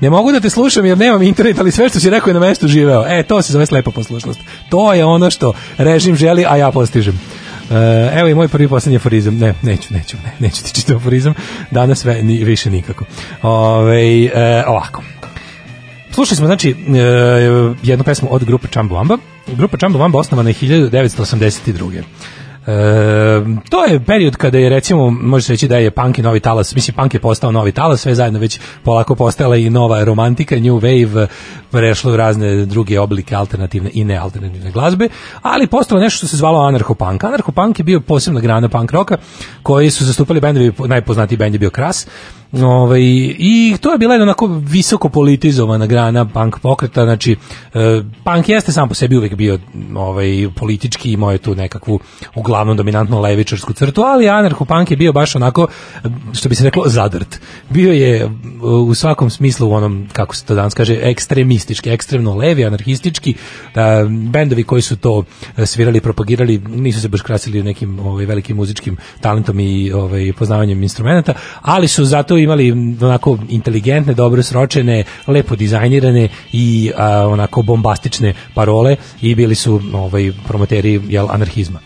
[0.02, 2.40] Ne mogu da te slušam jer nemam internet, ali sve što si rekao je na
[2.40, 3.06] mestu živeo.
[3.08, 4.40] E, to se zove slepa poslušnost.
[4.70, 7.20] To je ono što režim želi, a ja postižem.
[7.72, 9.38] E, evo i moj prvi poslednji aforizam.
[9.38, 11.34] Ne, neću, neću, ne, neću ti čitati aforizam.
[11.72, 13.06] Danas sve, ni, više nikako.
[13.42, 15.04] Ove, e, ovako.
[16.12, 16.76] Slušali smo, znači, e,
[17.84, 19.18] jednu pesmu od grupe Chumbawamba.
[19.48, 22.04] Grupa Chumbawamba osnovana je 1982.
[23.70, 26.76] To je period kada je recimo može se reći da je punk i novi talas,
[26.76, 30.80] mislim punk je postao novi talas, sve zajedno već polako postala i nova romantika, new
[30.80, 31.28] wave,
[31.72, 35.10] prešlo u razne druge oblike alternativne i nealternativne glazbe,
[35.42, 37.24] ali postalo nešto što se zvalo anarcho-punk.
[37.24, 39.18] Anarcho-punk je bio posebna grana punk roka
[39.64, 42.08] koji su zastupali bendovi, najpoznatiji bend je bio Kras,
[42.52, 43.02] Ovaj,
[43.38, 47.36] I to je bila jedna onako visoko politizovana grana punk pokreta, znači
[47.74, 49.60] e, punk jeste sam po sebi uvek bio
[49.96, 52.00] ovaj, politički, imao je tu nekakvu
[52.36, 55.68] uglavnom dominantno levičarsku crtu, ali anarcho-punk je bio baš onako,
[56.34, 57.42] što bi se reklo, zadrt.
[57.70, 58.30] Bio je e,
[58.64, 63.36] u svakom smislu u onom, kako se to danas kaže, ekstremistički, ekstremno levi, anarhistički,
[63.76, 63.80] e,
[64.32, 65.24] bendovi koji su to
[65.58, 70.84] e, svirali, propagirali, nisu se baš krasili nekim ovaj, velikim muzičkim talentom i ovaj, poznavanjem
[70.84, 78.34] instrumenta, ali su zato imali onako inteligentne, dobro sročene, lepo dizajnirane i a, onako bombastične
[78.54, 81.80] parole i bili su ovaj, promoteri jel, anarhizma.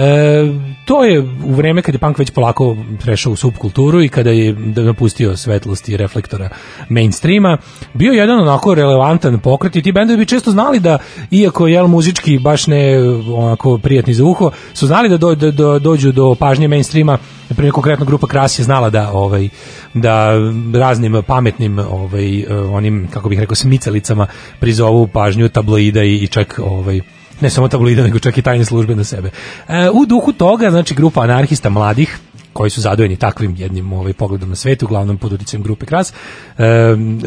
[0.00, 0.52] E,
[0.84, 4.52] to je u vreme kad je punk već polako prešao u subkulturu i kada je
[4.76, 6.48] napustio svetlost i reflektora
[6.88, 7.58] mainstreama,
[7.94, 10.98] bio jedan onako relevantan pokret i ti bendovi bi često znali da,
[11.30, 12.98] iako je muzički baš ne
[13.34, 17.18] onako prijatni za uho, su znali da, do, da, da dođu do pažnje mainstreama
[17.48, 19.48] primjer konkretno grupa Kras je znala da ovaj
[19.94, 20.32] da
[20.74, 24.26] raznim pametnim ovaj onim kako bih rekao smicalicama
[24.60, 27.00] prizovu pažnju tabloida i, i čak ovaj
[27.40, 29.30] ne samo tabloida, nego čak i tajne službe na sebe.
[29.68, 32.18] E, u duhu toga, znači, grupa anarhista mladih,
[32.52, 36.12] koji su zadojeni takvim jednim ovaj pogledom na svet, uglavnom pod uticajem grupe Kras.
[36.12, 36.64] E,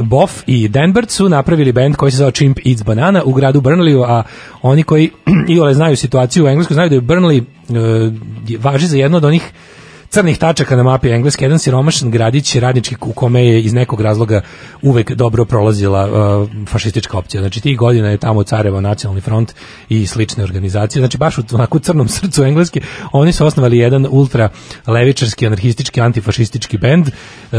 [0.02, 4.06] Boff i Denbert su napravili bend koji se zove Chimp Eats Banana u gradu Burnleyu,
[4.07, 4.23] a
[4.61, 5.11] oni koji
[5.56, 9.52] iole znaju situaciju u Engleskoj znaju da je Burnley e, važi za jedno od onih
[10.14, 14.41] crnih tačaka na mapi Engleske, jedan siromašan gradić radnički u kome je iz nekog razloga
[14.81, 17.41] uvek dobro prolazila uh, fašistička opcija.
[17.41, 19.53] Znači tih godina je tamo carevao nacionalni front
[19.90, 21.02] i slične organizacije.
[21.02, 22.81] Znači baš u onako crnom srcu Engleske
[23.11, 24.49] oni su osnovali jedan ultra
[24.88, 27.07] levičarski, anarhistički, antifašistički bend.
[27.07, 27.57] Uh,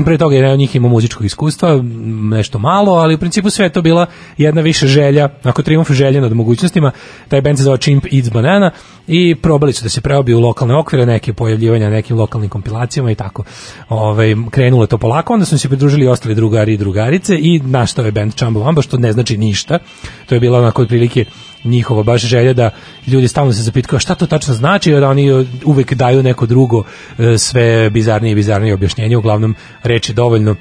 [0.04, 1.82] pre toga je od njih imao muzičkog iskustva,
[2.30, 4.06] nešto malo, ali u principu sve je to bila
[4.38, 6.90] jedna više želja, ako triumf želje nad mogućnostima.
[7.28, 8.70] Taj bend se zove Chimp Eats Banana
[9.06, 13.10] i probali su da se preobiju u lokalne okvire, neke pojavljivanja na nekim lokalnim kompilacijama
[13.10, 13.44] i tako.
[13.88, 18.04] Ovaj krenulo je to polako, onda su se pridružili ostali drugari i drugarice i nastao
[18.04, 19.78] je band Chamba Wamba, što ne znači ništa.
[20.26, 21.24] To je bila onako otprilike
[21.64, 22.70] njihova baš želja da
[23.06, 26.82] ljudi stalno se zapitaju šta to tačno znači, da oni uvek daju neko drugo
[27.18, 30.56] e, sve bizarnije i bizarnije objašnjenje, uglavnom reči dovoljno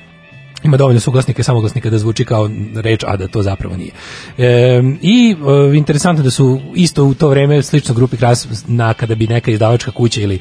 [0.63, 3.91] ima dovoljno suglasnika i samoglasnika da zvuči kao reč, a da to zapravo nije.
[4.37, 5.35] E, I
[5.73, 9.51] e, interesantno da su isto u to vreme slično grupi Kras na kada bi neka
[9.51, 10.39] izdavačka kuća ili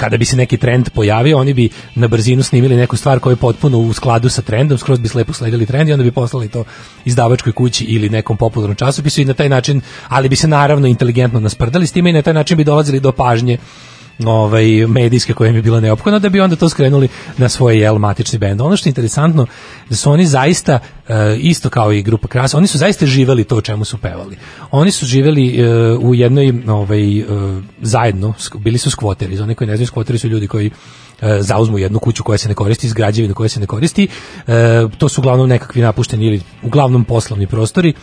[0.00, 3.36] kada bi se neki trend pojavio, oni bi na brzinu snimili neku stvar koja je
[3.36, 6.64] potpuno u skladu sa trendom, skroz bi slepo sledili trend i onda bi poslali to
[7.04, 11.40] izdavačkoj kući ili nekom popularnom časopisu i na taj način, ali bi se naravno inteligentno
[11.40, 13.58] nasprdali s time i na taj način bi dolazili do pažnje
[14.26, 17.98] ovaj medijske koja im je bila neophodna da bi onda to skrenuli na svoj jel
[17.98, 18.60] matični bend.
[18.60, 19.46] Ono što je interesantno
[19.90, 20.78] da su oni zaista
[21.08, 24.36] e, isto kao i grupa Kras, oni su zaista živeli to čemu su pevali.
[24.70, 27.24] Oni su živeli e, u jednoj ovaj e,
[27.82, 30.70] zajedno, bili su skvoteri, za one koji ne znaju skvoteri su ljudi koji
[31.40, 34.08] zauzmu jednu kuću koja se ne koristi, iz građevine koja se ne koristi.
[34.46, 37.94] E, to su uglavnom nekakvi napušteni ili uglavnom poslovni prostori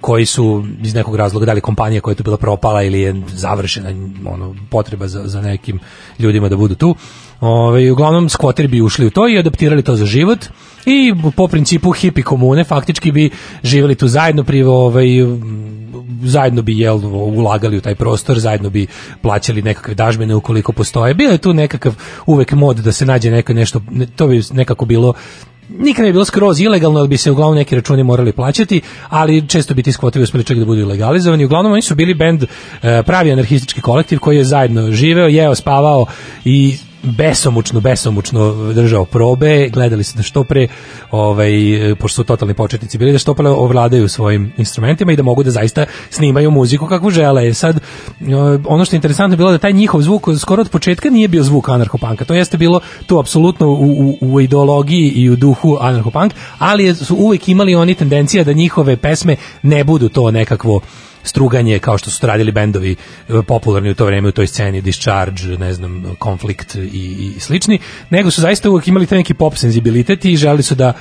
[0.00, 3.22] koji su iz nekog razloga da li kompanija koja je tu bila propala ili je
[3.28, 3.90] završena
[4.24, 5.80] ono potreba za, za nekim
[6.18, 6.94] ljudima da budu tu.
[7.40, 10.38] Ovaj uglavnom skvoteri bi ušli u to i adaptirali to za život
[10.86, 13.30] i po principu hipi komune faktički bi
[13.62, 15.06] živeli tu zajedno pri ovaj
[16.22, 18.86] zajedno bi jel ulagali u taj prostor, zajedno bi
[19.22, 21.14] plaćali nekakve dažbine ukoliko postoje.
[21.14, 21.94] Bilo je tu nekakav
[22.26, 25.12] uvek mod da se nađe neko nešto, ne- to bi nekako bilo
[25.78, 29.48] Nikad ne bi bilo skroz ilegalno, ali bi se uglavnom neki računi morali plaćati, ali
[29.48, 31.44] često bi ti skvotovi uspeli čak da budu legalizovani.
[31.44, 36.06] Uglavnom oni su bili bend, e, pravi anarhistički kolektiv koji je zajedno živeo, jeo, spavao
[36.44, 40.68] i besomučno, besomučno držao probe, gledali se da što pre,
[41.10, 41.52] ovaj,
[41.98, 45.50] pošto su totalni početnici bili, da što pre ovladaju svojim instrumentima i da mogu da
[45.50, 47.48] zaista snimaju muziku kakvu žele.
[47.48, 47.80] E Sad, e,
[48.66, 51.68] ono što je interesantno bilo da taj njihov zvuk skoro od početka nije bio zvuk
[51.68, 52.24] anarchopanka.
[52.24, 56.94] To jeste bilo tu apsolutno u, u, u ideologiji i u duhu anarchopunk, ali je-
[56.94, 60.80] su uvek imali oni tendencija da njihove pesme ne budu to nekakvo
[61.22, 62.92] struganje kao što su radili bendovi
[63.28, 67.78] e, popularni u to vreme u toj sceni Discharge, ne znam, Conflict i, i slični,
[68.10, 70.92] nego su zaista uvijek imali taj neki pop senzibilitet i želi su da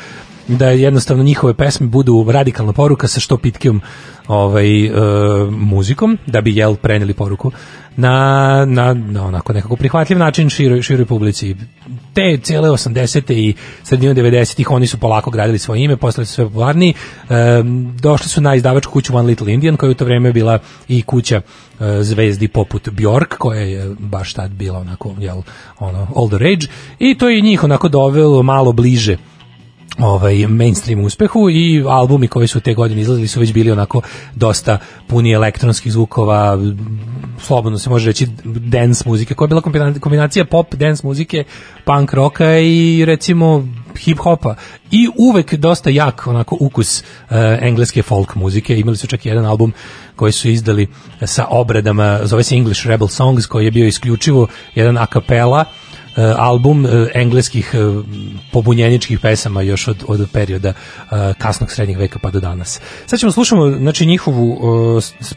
[0.48, 3.81] da jednostavno njihove pesme budu radikalna poruka sa što pitkijom
[4.27, 4.91] ovaj, e,
[5.52, 7.52] muzikom, da bi jel preneli poruku
[7.97, 11.55] na, na, na onako nekako prihvatljiv način široj, široj publici.
[12.13, 13.34] Te cele 80.
[13.34, 13.53] i
[13.84, 16.93] sredinu 90-ih oni su polako gradili svoje ime, postali su sve popularniji.
[17.30, 17.34] E,
[18.01, 21.01] došli su na izdavačku kuću One Little Indian, koja je u to vreme bila i
[21.01, 25.41] kuća e, zvezdi poput Bjork, koja je baš tad bila onako, jel,
[25.80, 26.68] ono, all the rage.
[26.99, 29.18] I to je njih onako dovelo malo bliže
[29.99, 34.01] ovaj mainstream uspehu i albumi koji su te godine izlazili su već bili onako
[34.35, 34.77] dosta
[35.07, 36.57] puni elektronskih zvukova
[37.39, 41.43] slobodno se može reći dance muzike koja je bila kombina- kombinacija pop dance muzike
[41.85, 44.55] punk roka i recimo hip hopa
[44.91, 47.03] i uvek dosta jak onako ukus eh,
[47.61, 48.80] engleske folk muzike.
[48.80, 49.73] Imali su čak jedan album
[50.15, 50.88] koji su izdali
[51.26, 55.65] sa obradama zove se English Rebel Songs koji je bio isključivo jedan a cappella
[56.38, 57.77] album e, engleskih e,
[58.51, 60.73] pobunjeničkih pesama još od, od perioda
[61.38, 62.79] kasnog srednjeg veka pa do danas.
[63.05, 64.57] Sad ćemo slušamo znači, njihovu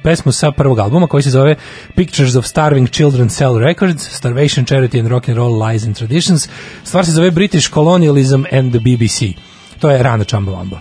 [0.03, 1.57] pesmu sa prvog albuma koji se zove
[1.97, 6.49] Pictures of Starving Children Sell Records, Starvation, Charity and Rock and Roll Lies and Traditions.
[6.85, 9.39] Stvar se zove British Colonialism and the BBC.
[9.81, 10.79] To je rana Čamba Wamba.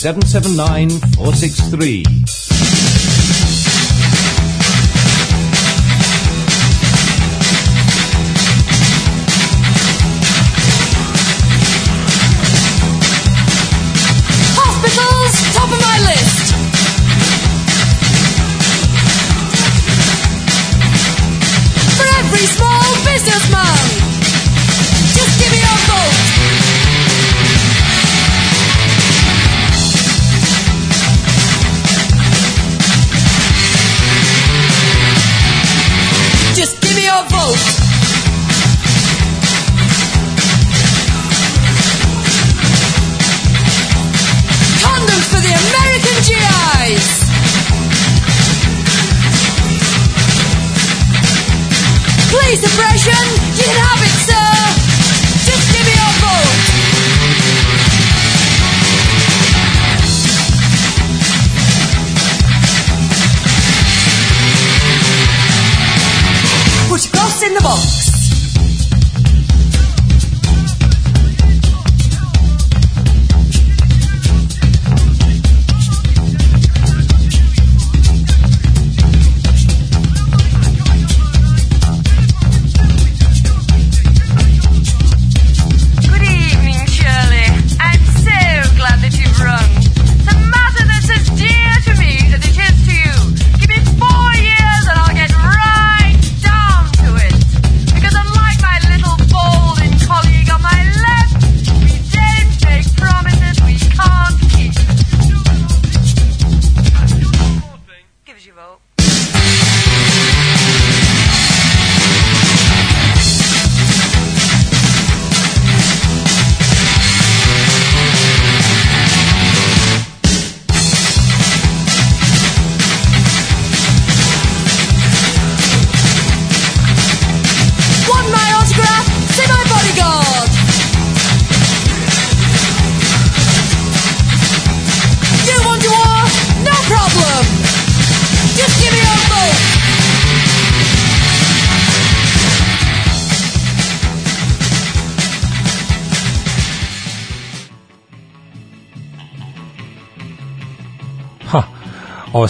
[0.00, 2.39] 779 463.
[67.72, 67.99] Oh.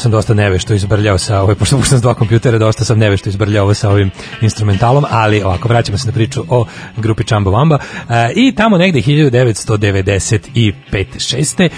[0.01, 3.74] Sam dosta nevešto izbrljao sa ovaj, pošto sam s dva kompjutera, dosta sam nevešto izbrljao
[3.74, 4.10] sa ovim
[4.40, 6.64] instrumentalom, ali ovako, vraćamo se na priču o
[6.97, 7.78] grupi Chamba Wamba
[8.09, 10.74] e, i tamo negde 1995.
[10.93, 11.68] 6.
[11.68, 11.70] E,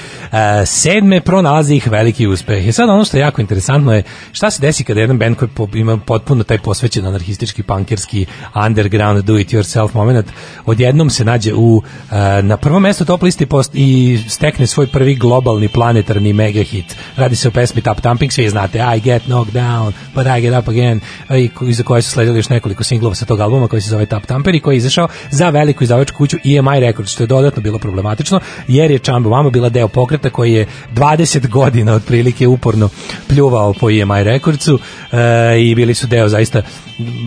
[0.67, 2.67] sedme pronalazi ih veliki uspeh.
[2.67, 5.51] I sad ono što je jako interesantno je šta se desi kada jedan band koji
[5.75, 8.27] ima potpuno taj posvećen anarhistički, punkerski,
[8.67, 10.27] underground, do it yourself moment,
[10.67, 15.15] odjednom se nađe u, e, na prvom mestu top listi post, i stekne svoj prvi
[15.15, 16.97] globalni planetarni mega hit.
[17.17, 20.63] Radi se o pesmi Tap Thumping, svi znate, I get knocked down, but I get
[20.63, 23.91] up again, i iza koje su sledili još nekoliko singlova sa tog albuma koji se
[23.91, 27.27] zove Tap Thumper i koji je izašao za veliku izdavačku kuću EMI Records, što je
[27.27, 32.47] dodatno bilo problematično, jer je Chamba Wamba bila deo pokreta koji je 20 godina otprilike
[32.47, 32.89] uporno
[33.29, 34.79] pljuvao po EMI Recordsu
[35.13, 36.63] e, i bili su deo zaista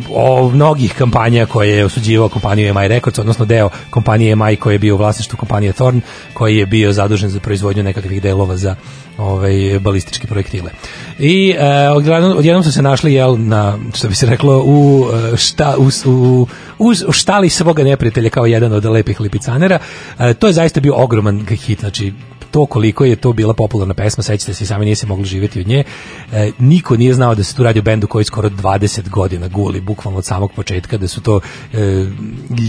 [0.10, 4.80] o mnogih kampanja koje je osuđivao kompaniju EMI Records, odnosno deo kompanije EMI koji je
[4.80, 6.02] bio u vlasništvu kompanije Thorn,
[6.34, 8.76] koji je bio zadužen za proizvodnju nekakvih delova za
[9.18, 10.72] ovaj balističke projektile.
[11.20, 15.38] I e, odjednom, odjednom su se našli jel na što bi se reklo u e,
[15.38, 16.48] šta u, u,
[16.80, 19.80] u, štali svoga neprijatelja kao jedan od lepih lipicanera.
[20.20, 22.14] E, to je zaista bio ogroman hit, znači
[22.56, 25.60] to koliko je to bila popularna pesma, sećate se i sami nije se moglo živjeti
[25.60, 25.84] od nje.
[26.32, 29.82] E, niko nije znao da se tu radi o bendu koji skoro 20 godina guli,
[29.82, 31.40] bukvalno od samog početka, da su to
[31.74, 32.06] e,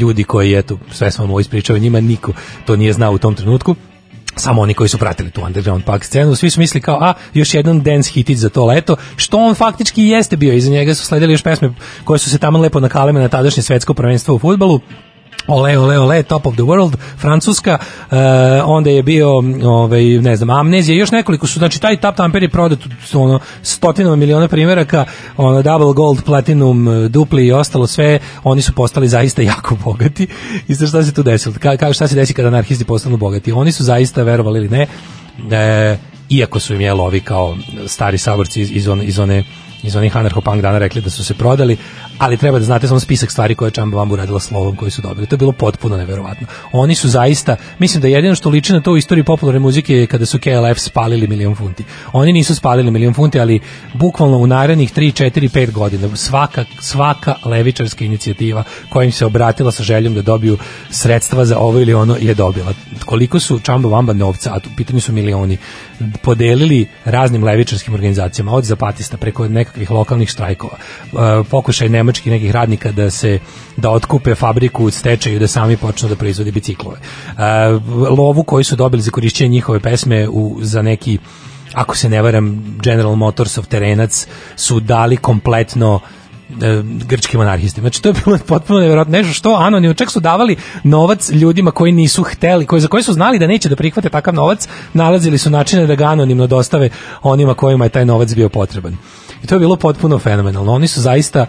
[0.00, 2.32] ljudi koji, eto, sve smo vam ovo ispričao, njima niko
[2.64, 3.76] to nije znao u tom trenutku
[4.36, 7.54] samo oni koji su pratili tu underground punk scenu, svi su mislili kao, a, još
[7.54, 11.32] jedan dance hitić za to leto, što on faktički jeste bio, iza njega su sledili
[11.32, 14.80] još pesme koje su se tamo lepo nakaleme na tadašnje svetsko prvenstvo u futbalu,
[15.46, 17.78] Ole, ole, ole, top of the world, Francuska,
[18.10, 18.16] e,
[18.64, 19.28] onda je bio,
[19.64, 22.78] ovaj, ne znam, Amnezija, još nekoliko su, znači taj Tap Tamper je prodat
[23.14, 25.04] ono stotinama miliona primjeraka,
[25.36, 30.26] ono double gold, platinum, dupli i ostalo sve, oni su postali zaista jako bogati.
[30.68, 31.54] I sad šta se tu desilo?
[31.60, 33.52] Ka, ka, šta se desi kada anarhisti postanu bogati?
[33.52, 34.86] Oni su zaista, verovali ili ne,
[35.52, 35.96] e,
[36.28, 37.56] iako su im jelo ovi kao
[37.86, 39.44] stari saborci iz, iz one, iz one
[39.86, 41.76] iz onih anarcho-punk dana rekli da su se prodali,
[42.18, 45.02] ali treba da znate samo spisak stvari koje je Čamba Vamba uradila slovom koji su
[45.02, 45.26] dobili.
[45.26, 46.46] To je bilo potpuno neverovatno.
[46.72, 50.06] Oni su zaista, mislim da jedino što liči na to u istoriji popularne muzike je
[50.06, 51.84] kada su KLF spalili milion funti.
[52.12, 53.60] Oni nisu spalili milion funti, ali
[53.94, 59.72] bukvalno u narednih 3, 4, 5 godina svaka, svaka levičarska inicijativa koja im se obratila
[59.72, 60.58] sa željom da dobiju
[60.90, 62.74] sredstva za ovo ili ono je dobila.
[63.04, 65.58] Koliko su Čamba Vamba novca, a tu pitanju su milioni,
[66.22, 69.44] podelili raznim levičarskim organizacijama, od zapatista preko
[69.76, 73.38] nekakvih lokalnih štrajkova, e, pokušaj nemačkih nekih radnika da se
[73.76, 76.96] da otkupe fabriku u stečaju da sami počnu da proizvode biciklove.
[76.96, 77.42] E,
[78.10, 81.18] lovu koju su dobili za korišćenje njihove pesme u, za neki
[81.74, 84.26] ako se ne varam General Motorsov terenac
[84.56, 86.00] su dali kompletno
[87.08, 87.84] grčkim anarhistima.
[87.84, 91.92] Znači to je bilo potpuno nevjerojatno nešto što anonimno čak su davali novac ljudima koji
[91.92, 95.50] nisu hteli, koji za koje su znali da neće da prihvate takav novac, nalazili su
[95.50, 96.90] načine da ga anonimno dostave
[97.22, 98.96] onima kojima je taj novac bio potreban.
[99.42, 100.72] I to je bilo potpuno fenomenalno.
[100.72, 101.46] Oni su zaista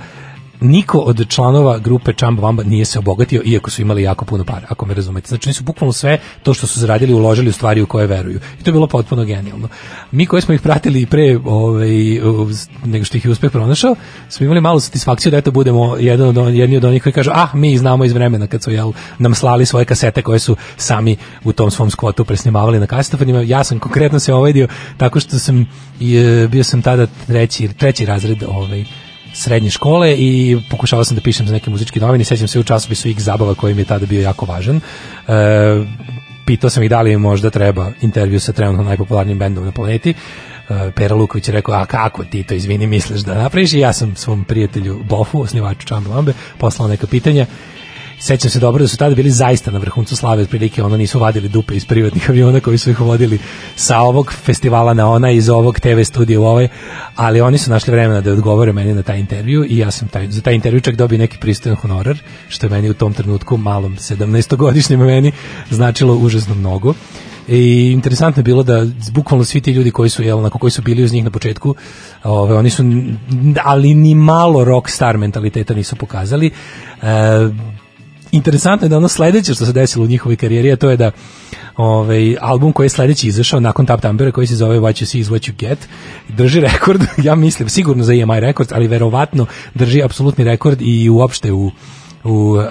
[0.59, 4.67] niko od članova grupe Chamba Wamba nije se obogatio iako su imali jako puno para,
[4.69, 5.27] ako me razumete.
[5.27, 8.39] Znači oni su bukvalno sve to što su zaradili uložili u stvari u koje veruju.
[8.59, 9.67] I to je bilo potpuno genijalno.
[10.11, 11.89] Mi koji smo ih pratili pre ovaj,
[12.85, 13.95] nego što ih je uspeh pronašao,
[14.29, 17.47] smo imali malu satisfakciju da eto budemo jedan od, jedni od onih koji kažu ah,
[17.53, 21.53] mi znamo iz vremena kad su jel, nam slali svoje kasete koje su sami u
[21.53, 23.41] tom svom skvotu presnimavali na kasetofonima.
[23.41, 24.67] Ja sam konkretno se ovedio
[24.97, 25.65] tako što sam
[25.99, 28.85] i, e, bio sam tada treći, treći razred ovaj,
[29.37, 33.09] srednje škole i pokušavao sam da pišem za neke muzičke novine, sećam se u časopisu
[33.09, 34.77] X zabava koji mi je tada bio jako važan.
[34.77, 34.81] E,
[36.45, 40.13] pitao sam ih da li možda treba intervju sa trenutno najpopularnijim bendom na planeti.
[40.69, 43.73] E, Pera Luković je rekao, a kako ti to, izvini, misliš da napraviš?
[43.73, 47.45] I ja sam svom prijatelju Bofu, osnivaču Čamba Lambe, poslao neka pitanja.
[48.19, 51.49] Sećam se dobro da su tada bili zaista na vrhuncu slave, otprilike ono nisu vadili
[51.49, 53.39] dupe iz privatnih aviona koji su ih vodili
[53.75, 56.67] sa ovog festivala na ona iz ovog TV studija u ovaj,
[57.15, 60.31] ali oni su našli vremena da odgovore meni na taj intervju i ja sam taj,
[60.31, 62.17] za taj intervju čak dobio neki pristojan honorar,
[62.49, 65.31] što je meni u tom trenutku malom 17-godišnjem meni
[65.69, 66.93] značilo užasno mnogo.
[67.47, 70.81] I interesantno je bilo da bukvalno svi ti ljudi koji su jel onako koji su
[70.81, 71.75] bili uz njih na početku,
[72.23, 72.83] ove oni su
[73.63, 76.51] ali ni malo rock star mentaliteta nisu pokazali.
[77.01, 77.07] E,
[78.31, 81.11] interesantno je da ono sledeće što se desilo u njihovoj karijeri, a to je da
[81.77, 85.21] ovaj album koji je sledeći izašao nakon Tap Tambera koji se zove What You See
[85.21, 85.87] Is What You Get
[86.27, 91.51] drži rekord, ja mislim sigurno za EMI rekord, ali verovatno drži apsolutni rekord i uopšte
[91.51, 91.71] u
[92.23, 92.63] u um,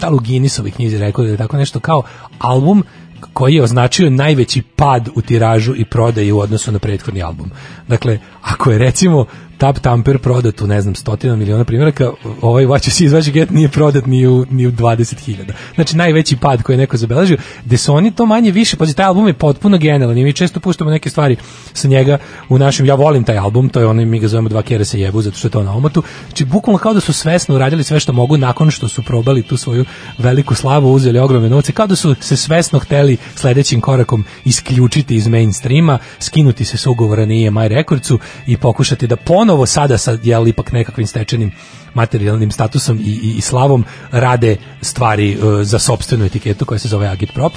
[0.00, 2.02] da li u Guinnessovoj knjizi rekord ili tako nešto kao
[2.38, 2.84] album
[3.32, 7.50] koji je označio najveći pad u tiražu i prodaji u odnosu na prethodni album.
[7.88, 9.26] Dakle, ako je recimo
[9.62, 12.10] Tap Tamper prodat u, ne znam, stotina miliona primjeraka,
[12.40, 15.52] ovaj What You See Is What You Get nije prodat ni u, ni u 20.000.
[15.74, 19.06] Znači, najveći pad koji je neko zabeležio, gde su oni to manje više, pazi, taj
[19.06, 21.36] album je potpuno genijalan i mi često puštamo neke stvari
[21.72, 22.18] sa njega
[22.48, 25.00] u našem, ja volim taj album, to je onaj, mi ga zovemo dva kjere se
[25.00, 26.02] jebu, zato što je to na omotu.
[26.26, 29.56] Znači, bukvalno kao da su svesno uradili sve što mogu nakon što su probali tu
[29.56, 29.84] svoju
[30.18, 35.28] veliku slavu, uzeli ogromne novce, kao da su se svesno hteli sledećim korakom isključiti iz
[35.28, 40.48] mainstreama, skinuti se s ugovora na EMI Recordsu i pokušati da ponovo sada sa jel
[40.48, 41.52] ipak nekakvim stečenim
[41.94, 47.08] materijalnim statusom i, i, i slavom rade stvari e, za sopstvenu etiketu koja se zove
[47.08, 47.52] Agitprop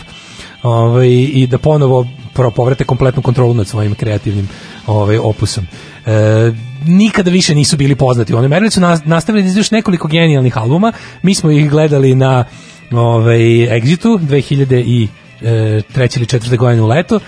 [0.64, 2.08] ovaj, i da ponovo
[2.56, 4.50] povrate kompletnu kontrolu nad svojim kreativnim
[4.88, 5.68] ovaj, opusom.
[6.06, 6.52] E,
[6.86, 8.34] nikada više nisu bili poznati.
[8.34, 10.92] Oni merili su nas- nastavili da još nekoliko genijalnih albuma.
[11.22, 12.46] Mi smo ih gledali na
[12.92, 13.40] ovaj,
[13.80, 15.08] Exitu 2000 i
[15.42, 17.20] e, treće ili četvrte godine u leto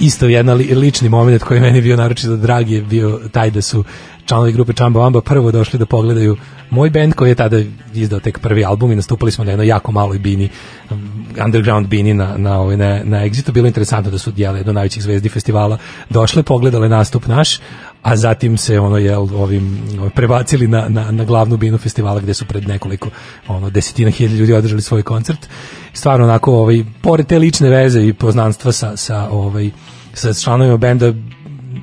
[0.00, 3.62] isto jedan li, lični moment koji je meni bio naročito drag je bio taj da
[3.62, 3.84] su
[4.26, 6.36] članovi grupe Chamba Wamba prvo došli da pogledaju
[6.70, 7.62] moj band koji je tada
[7.94, 10.48] izdao tek prvi album i nastupali smo na jednoj jako maloj bini
[10.90, 13.52] um, underground bini na, na, ovaj, na, na Exitu.
[13.52, 15.78] Bilo interesantno da su dijele jedno od najvećih zvezdi festivala
[16.10, 17.58] došle, pogledale nastup naš,
[18.02, 22.34] a zatim se ono je ovim ovaj, prebacili na, na, na glavnu binu festivala gde
[22.34, 23.08] su pred nekoliko
[23.48, 25.48] ono desetina hiljada ljudi održali svoj koncert.
[25.92, 29.70] Stvarno onako ovaj pored te lične veze i poznanstva sa sa ovaj
[30.14, 31.12] sa članovima benda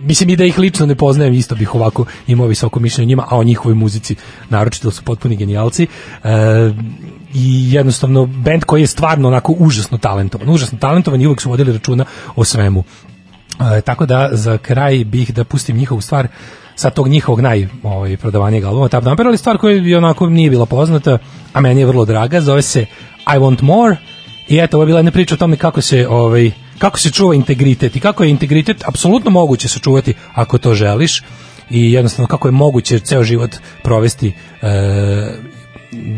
[0.02, 3.26] mislim i da ih lično ne poznajem, isto bih ovako imao visoko mišljenje o njima,
[3.30, 4.16] a o njihovoj muzici
[4.50, 5.88] naročito su potpuni genijalci.
[6.24, 6.30] E,
[7.34, 11.74] I jednostavno bend koji je stvarno onako užasno talentovan, užasno talentovan i uvek su vodili
[11.74, 12.06] računa
[12.36, 12.84] o svemu.
[13.60, 16.28] E, tako da za kraj bih da pustim njihovu stvar
[16.76, 20.50] sa tog njihovog naj ovaj, prodavanijeg albuma Tap Damper, ali stvar koja je onako nije
[20.50, 21.18] bila poznata,
[21.54, 22.86] a meni je vrlo draga, zove se
[23.36, 23.98] I Want More
[24.48, 27.36] i eto, ovo je bila jedna priča o tome kako se ovaj, kako se čuva
[27.36, 31.24] integritet i kako je integritet apsolutno moguće sačuvati ako to želiš
[31.70, 34.68] i jednostavno kako je moguće ceo život provesti e,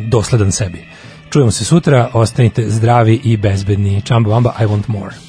[0.08, 0.86] dosledan sebi.
[1.30, 4.02] Čujemo se sutra, ostanite zdravi i bezbedni.
[4.02, 5.29] Čamba Wamba, I want more.